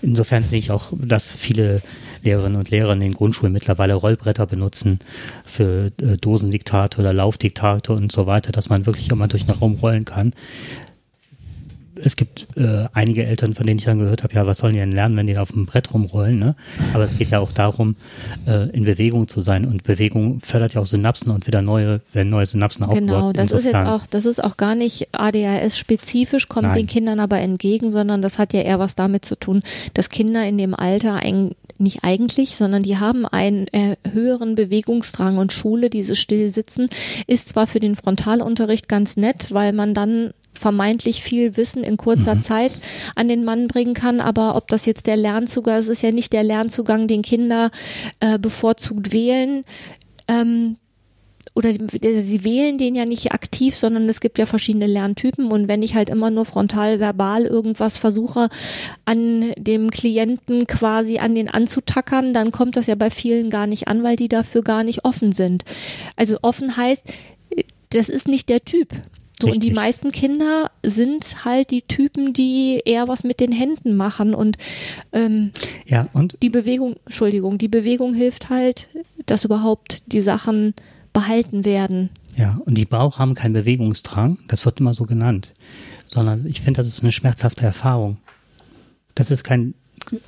Insofern 0.00 0.42
finde 0.42 0.56
ich 0.56 0.70
auch, 0.70 0.92
dass 0.96 1.34
viele 1.34 1.82
Lehrerinnen 2.22 2.58
und 2.58 2.70
Lehrer 2.70 2.92
in 2.92 3.00
den 3.00 3.14
Grundschulen 3.14 3.52
mittlerweile 3.52 3.94
Rollbretter 3.94 4.46
benutzen 4.46 5.00
für 5.44 5.90
äh, 6.00 6.16
Dosendiktate 6.16 7.00
oder 7.00 7.12
Laufdiktate 7.12 7.92
und 7.92 8.12
so 8.12 8.26
weiter, 8.26 8.52
dass 8.52 8.68
man 8.68 8.86
wirklich 8.86 9.12
mal 9.12 9.28
durch 9.28 9.46
den 9.46 9.54
Raum 9.54 9.74
rollen 9.82 10.04
kann 10.04 10.32
es 12.04 12.16
gibt 12.16 12.48
äh, 12.56 12.86
einige 12.92 13.24
Eltern, 13.24 13.54
von 13.54 13.66
denen 13.66 13.78
ich 13.78 13.84
dann 13.84 13.98
gehört 13.98 14.22
habe, 14.22 14.34
ja, 14.34 14.46
was 14.46 14.58
sollen 14.58 14.72
die 14.72 14.78
denn 14.78 14.92
lernen, 14.92 15.16
wenn 15.16 15.26
die 15.26 15.34
da 15.34 15.42
auf 15.42 15.52
dem 15.52 15.66
Brett 15.66 15.92
rumrollen, 15.92 16.38
ne? 16.38 16.56
Aber 16.94 17.04
es 17.04 17.18
geht 17.18 17.30
ja 17.30 17.38
auch 17.38 17.52
darum, 17.52 17.96
äh, 18.46 18.68
in 18.70 18.84
Bewegung 18.84 19.28
zu 19.28 19.40
sein 19.40 19.64
und 19.64 19.84
Bewegung 19.84 20.40
fördert 20.40 20.74
ja 20.74 20.80
auch 20.80 20.86
Synapsen 20.86 21.30
und 21.30 21.46
wieder 21.46 21.62
neue, 21.62 22.00
wenn 22.12 22.30
neue 22.30 22.46
Synapsen 22.46 22.84
aufbauen. 22.84 23.06
Genau, 23.06 23.32
das 23.32 23.52
Insofern. 23.52 23.58
ist 23.58 23.72
jetzt 23.72 23.86
auch, 23.86 24.06
das 24.06 24.26
ist 24.26 24.42
auch 24.42 24.56
gar 24.56 24.74
nicht 24.74 25.08
ADHS-spezifisch, 25.12 26.48
kommt 26.48 26.68
Nein. 26.68 26.78
den 26.78 26.86
Kindern 26.86 27.20
aber 27.20 27.38
entgegen, 27.38 27.92
sondern 27.92 28.22
das 28.22 28.38
hat 28.38 28.52
ja 28.52 28.62
eher 28.62 28.78
was 28.78 28.94
damit 28.94 29.24
zu 29.24 29.36
tun, 29.36 29.62
dass 29.94 30.10
Kinder 30.10 30.46
in 30.46 30.58
dem 30.58 30.74
Alter 30.74 31.16
ein, 31.16 31.52
nicht 31.78 32.02
eigentlich, 32.02 32.56
sondern 32.56 32.82
die 32.82 32.98
haben 32.98 33.26
einen 33.26 33.66
äh, 33.68 33.96
höheren 34.10 34.54
Bewegungsdrang 34.54 35.38
und 35.38 35.52
Schule, 35.52 35.90
dieses 35.90 36.18
Stillsitzen, 36.18 36.88
ist 37.26 37.48
zwar 37.48 37.66
für 37.66 37.80
den 37.80 37.96
Frontalunterricht 37.96 38.88
ganz 38.88 39.16
nett, 39.16 39.48
weil 39.50 39.72
man 39.72 39.94
dann 39.94 40.32
vermeintlich 40.62 41.22
viel 41.22 41.56
Wissen 41.56 41.84
in 41.84 41.98
kurzer 41.98 42.36
mhm. 42.36 42.42
Zeit 42.42 42.72
an 43.14 43.28
den 43.28 43.44
Mann 43.44 43.66
bringen 43.66 43.94
kann. 43.94 44.20
Aber 44.20 44.56
ob 44.56 44.68
das 44.68 44.86
jetzt 44.86 45.06
der 45.06 45.16
Lernzugang, 45.16 45.78
es 45.78 45.88
ist 45.88 46.02
ja 46.02 46.12
nicht 46.12 46.32
der 46.32 46.44
Lernzugang, 46.44 47.06
den 47.06 47.22
Kinder 47.22 47.70
äh, 48.20 48.38
bevorzugt 48.38 49.12
wählen. 49.12 49.64
Ähm, 50.28 50.76
oder 51.54 51.70
sie 51.74 52.44
wählen 52.44 52.78
den 52.78 52.94
ja 52.94 53.04
nicht 53.04 53.32
aktiv, 53.32 53.76
sondern 53.76 54.08
es 54.08 54.20
gibt 54.20 54.38
ja 54.38 54.46
verschiedene 54.46 54.86
Lerntypen. 54.86 55.52
Und 55.52 55.68
wenn 55.68 55.82
ich 55.82 55.94
halt 55.94 56.08
immer 56.08 56.30
nur 56.30 56.46
frontal 56.46 56.98
verbal 56.98 57.44
irgendwas 57.44 57.98
versuche, 57.98 58.48
an 59.04 59.52
dem 59.58 59.90
Klienten 59.90 60.66
quasi 60.66 61.18
an 61.18 61.34
den 61.34 61.50
anzutackern, 61.50 62.32
dann 62.32 62.52
kommt 62.52 62.76
das 62.76 62.86
ja 62.86 62.94
bei 62.94 63.10
vielen 63.10 63.50
gar 63.50 63.66
nicht 63.66 63.86
an, 63.88 64.02
weil 64.02 64.16
die 64.16 64.28
dafür 64.28 64.62
gar 64.62 64.82
nicht 64.82 65.04
offen 65.04 65.32
sind. 65.32 65.64
Also 66.16 66.38
offen 66.40 66.76
heißt, 66.76 67.12
das 67.90 68.08
ist 68.08 68.28
nicht 68.28 68.48
der 68.48 68.64
Typ. 68.64 68.88
So, 69.42 69.48
und 69.48 69.62
die 69.62 69.72
meisten 69.72 70.12
Kinder 70.12 70.70
sind 70.84 71.44
halt 71.44 71.72
die 71.72 71.82
Typen, 71.82 72.32
die 72.32 72.80
eher 72.84 73.08
was 73.08 73.24
mit 73.24 73.40
den 73.40 73.50
Händen 73.50 73.96
machen 73.96 74.34
und, 74.34 74.56
ähm, 75.12 75.50
ja, 75.84 76.08
und 76.12 76.38
die 76.42 76.48
Bewegung, 76.48 76.94
Entschuldigung, 77.06 77.58
die 77.58 77.66
Bewegung 77.66 78.14
hilft 78.14 78.50
halt, 78.50 78.88
dass 79.26 79.44
überhaupt 79.44 80.12
die 80.12 80.20
Sachen 80.20 80.74
behalten 81.12 81.64
werden. 81.64 82.10
Ja, 82.36 82.60
und 82.64 82.78
die 82.78 82.84
Bauch 82.84 83.18
haben 83.18 83.34
keinen 83.34 83.52
Bewegungsdrang, 83.52 84.38
das 84.46 84.64
wird 84.64 84.78
immer 84.78 84.94
so 84.94 85.06
genannt, 85.06 85.54
sondern 86.06 86.46
ich 86.46 86.60
finde, 86.60 86.78
das 86.78 86.86
ist 86.86 87.02
eine 87.02 87.10
schmerzhafte 87.10 87.64
Erfahrung. 87.64 88.18
Das 89.16 89.32
ist 89.32 89.42
kein, 89.42 89.74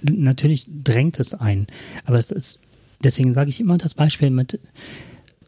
natürlich 0.03 0.66
drängt 0.83 1.20
es 1.20 1.35
ein, 1.35 1.68
aber 2.05 2.18
es 2.18 2.33
ist, 2.33 2.62
deswegen 3.05 3.33
sage 3.33 3.50
ich 3.50 3.61
immer 3.61 3.79
das 3.79 3.94
Beispiel 3.94 4.31
mit, 4.31 4.59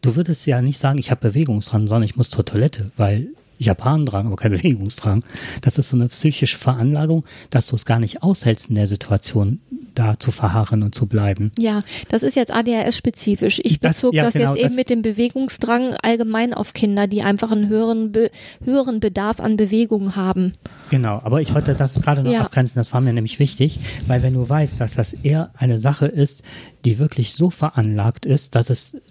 du 0.01 0.15
würdest 0.15 0.45
ja 0.45 0.61
nicht 0.61 0.79
sagen, 0.79 0.99
ich 0.99 1.11
habe 1.11 1.27
Bewegungsdrang, 1.27 1.87
sondern 1.87 2.03
ich 2.03 2.15
muss 2.15 2.29
zur 2.29 2.45
Toilette, 2.45 2.91
weil 2.95 3.27
habe 3.65 3.83
Harndrang, 3.83 4.27
aber 4.27 4.35
kein 4.35 4.51
Bewegungsdrang. 4.57 5.23
Das 5.61 5.77
ist 5.77 5.89
so 5.89 5.97
eine 5.97 6.07
psychische 6.09 6.57
Veranlagung, 6.57 7.23
dass 7.49 7.67
du 7.67 7.75
es 7.75 7.85
gar 7.85 7.99
nicht 7.99 8.23
aushältst 8.23 8.69
in 8.69 8.75
der 8.75 8.87
Situation, 8.87 9.59
da 9.95 10.19
zu 10.19 10.31
verharren 10.31 10.83
und 10.83 10.93
zu 10.93 11.07
bleiben. 11.07 11.51
Ja, 11.57 11.83
das 12.09 12.23
ist 12.23 12.35
jetzt 12.35 12.51
ADHS-spezifisch. 12.51 13.59
Ich 13.63 13.79
bezog 13.79 14.13
das, 14.13 14.17
ja, 14.17 14.23
das 14.23 14.33
genau, 14.33 14.49
jetzt 14.51 14.59
eben 14.59 14.67
das 14.69 14.75
mit 14.77 14.89
dem 14.89 15.01
Bewegungsdrang 15.01 15.95
allgemein 16.01 16.53
auf 16.53 16.73
Kinder, 16.73 17.07
die 17.07 17.23
einfach 17.23 17.51
einen 17.51 17.67
höheren, 17.67 18.11
Be 18.11 18.29
höheren 18.63 18.99
Bedarf 18.99 19.39
an 19.39 19.57
Bewegung 19.57 20.15
haben. 20.15 20.53
Genau, 20.89 21.19
aber 21.23 21.41
ich 21.41 21.53
wollte 21.55 21.73
das 21.73 22.01
gerade 22.01 22.23
noch 22.23 22.31
ja. 22.31 22.41
abgrenzen, 22.41 22.75
das 22.75 22.93
war 22.93 23.01
mir 23.01 23.13
nämlich 23.13 23.39
wichtig, 23.39 23.79
weil 24.05 24.21
wenn 24.21 24.33
du 24.33 24.47
weißt, 24.47 24.79
dass 24.79 24.93
das 24.93 25.13
eher 25.13 25.51
eine 25.57 25.79
Sache 25.79 26.05
ist, 26.05 26.43
die 26.85 26.99
wirklich 26.99 27.33
so 27.33 27.49
veranlagt 27.49 28.25
ist, 28.25 28.55
dass 28.55 28.69
es, 28.69 29.01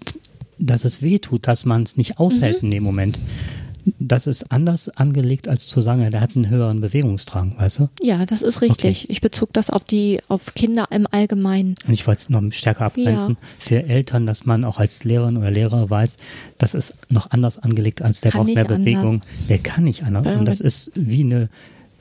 dass 0.57 0.85
es 0.85 1.01
weh 1.01 1.19
tut, 1.19 1.47
dass 1.47 1.65
man 1.65 1.83
es 1.83 1.97
nicht 1.97 2.19
aushält 2.19 2.63
mhm. 2.63 2.67
in 2.67 2.71
dem 2.71 2.83
Moment 2.83 3.19
das 3.99 4.27
ist 4.27 4.51
anders 4.51 4.89
angelegt 4.89 5.47
als 5.47 5.67
zu 5.67 5.81
sagen, 5.81 6.09
der 6.11 6.21
hat 6.21 6.35
einen 6.35 6.49
höheren 6.49 6.81
Bewegungsdrang, 6.81 7.55
weißt 7.57 7.79
du? 7.79 7.89
Ja, 8.01 8.25
das 8.25 8.41
ist 8.41 8.61
richtig. 8.61 9.03
Okay. 9.03 9.11
Ich 9.11 9.21
bezog 9.21 9.53
das 9.53 9.69
auf 9.69 9.83
die, 9.83 10.19
auf 10.27 10.53
Kinder 10.55 10.87
im 10.91 11.07
Allgemeinen. 11.09 11.75
Und 11.87 11.93
ich 11.93 12.05
wollte 12.07 12.21
es 12.21 12.29
noch 12.29 12.41
stärker 12.51 12.85
abgrenzen 12.85 13.37
ja. 13.39 13.47
für 13.59 13.83
Eltern, 13.83 14.25
dass 14.25 14.45
man 14.45 14.63
auch 14.63 14.79
als 14.79 15.03
Lehrerin 15.03 15.37
oder 15.37 15.51
Lehrer 15.51 15.89
weiß, 15.89 16.17
das 16.57 16.73
ist 16.73 16.97
noch 17.09 17.31
anders 17.31 17.59
angelegt 17.59 18.01
als 18.01 18.21
der 18.21 18.31
kann 18.31 18.45
braucht 18.45 18.55
mehr 18.55 18.65
Bewegung. 18.65 19.05
Anders. 19.05 19.27
Der 19.49 19.57
kann 19.59 19.83
nicht 19.83 20.03
anders. 20.03 20.25
Und 20.37 20.45
das 20.47 20.59
ist 20.59 20.91
wie 20.95 21.23
eine 21.23 21.49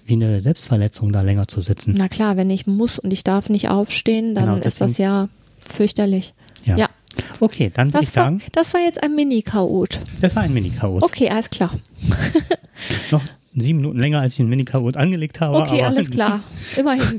wie 0.09 0.15
eine 0.15 0.41
Selbstverletzung, 0.41 1.13
da 1.13 1.23
länger 1.23 1.49
zu 1.49 1.61
sitzen. 1.61 1.97
Na 1.99 2.09
klar, 2.09 2.37
wenn 2.37 2.49
ich 2.49 2.69
muss 2.69 2.99
und 2.99 3.13
ich 3.13 3.25
darf 3.25 3.49
nicht 3.49 3.69
aufstehen, 3.69 4.37
dann 4.37 4.45
genau, 4.45 4.65
ist 4.65 4.81
das 4.81 4.99
ja 4.99 5.29
fürchterlich. 5.59 6.33
Ja. 6.65 6.77
ja. 6.77 6.89
Okay, 7.41 7.71
dann 7.73 7.93
würde 7.93 8.05
ich 8.05 8.11
sagen. 8.11 8.41
War, 8.41 8.49
das 8.53 8.75
war 8.75 8.81
jetzt 8.81 9.03
ein 9.03 9.15
Mini-Chaot. 9.15 10.01
Das 10.21 10.37
war 10.37 10.43
ein 10.43 10.55
Mini-Chaot. 10.55 11.03
Okay, 11.03 11.29
alles 11.29 11.51
klar. 11.51 11.73
Noch 13.11 13.23
sieben 13.57 13.79
Minuten 13.79 13.99
länger, 13.99 14.21
als 14.21 14.33
ich 14.33 14.37
den 14.39 14.49
Mini-Chaot 14.49 14.97
angelegt 14.97 15.41
habe. 15.41 15.57
Okay, 15.59 15.83
alles 15.83 16.11
klar. 16.11 16.41
Immerhin, 16.77 17.19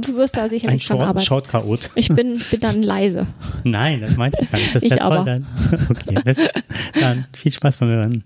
du 0.00 0.16
wirst 0.16 0.36
da 0.36 0.48
sicherlich 0.48 0.82
schon 0.82 1.00
arbeiten. 1.00 1.24
Short 1.24 1.48
Chaot. 1.48 1.90
Ich 1.94 2.08
bin, 2.08 2.40
bin 2.50 2.60
dann 2.60 2.82
leise. 2.82 3.26
Nein, 3.62 4.00
das 4.00 4.16
meinte 4.16 4.38
ich 4.42 4.50
gar 4.50 4.58
nicht. 4.58 4.74
Das 4.74 4.82
ist 4.82 4.92
ich 4.92 4.98
ja 4.98 5.04
aber. 5.04 5.24
toll. 5.24 5.24
Dann, 5.24 5.46
okay, 5.90 6.14
das, 6.24 6.36
dann 7.00 7.26
viel 7.32 7.52
Spaß 7.52 7.78
beim 7.78 7.88
Hören. 7.88 8.24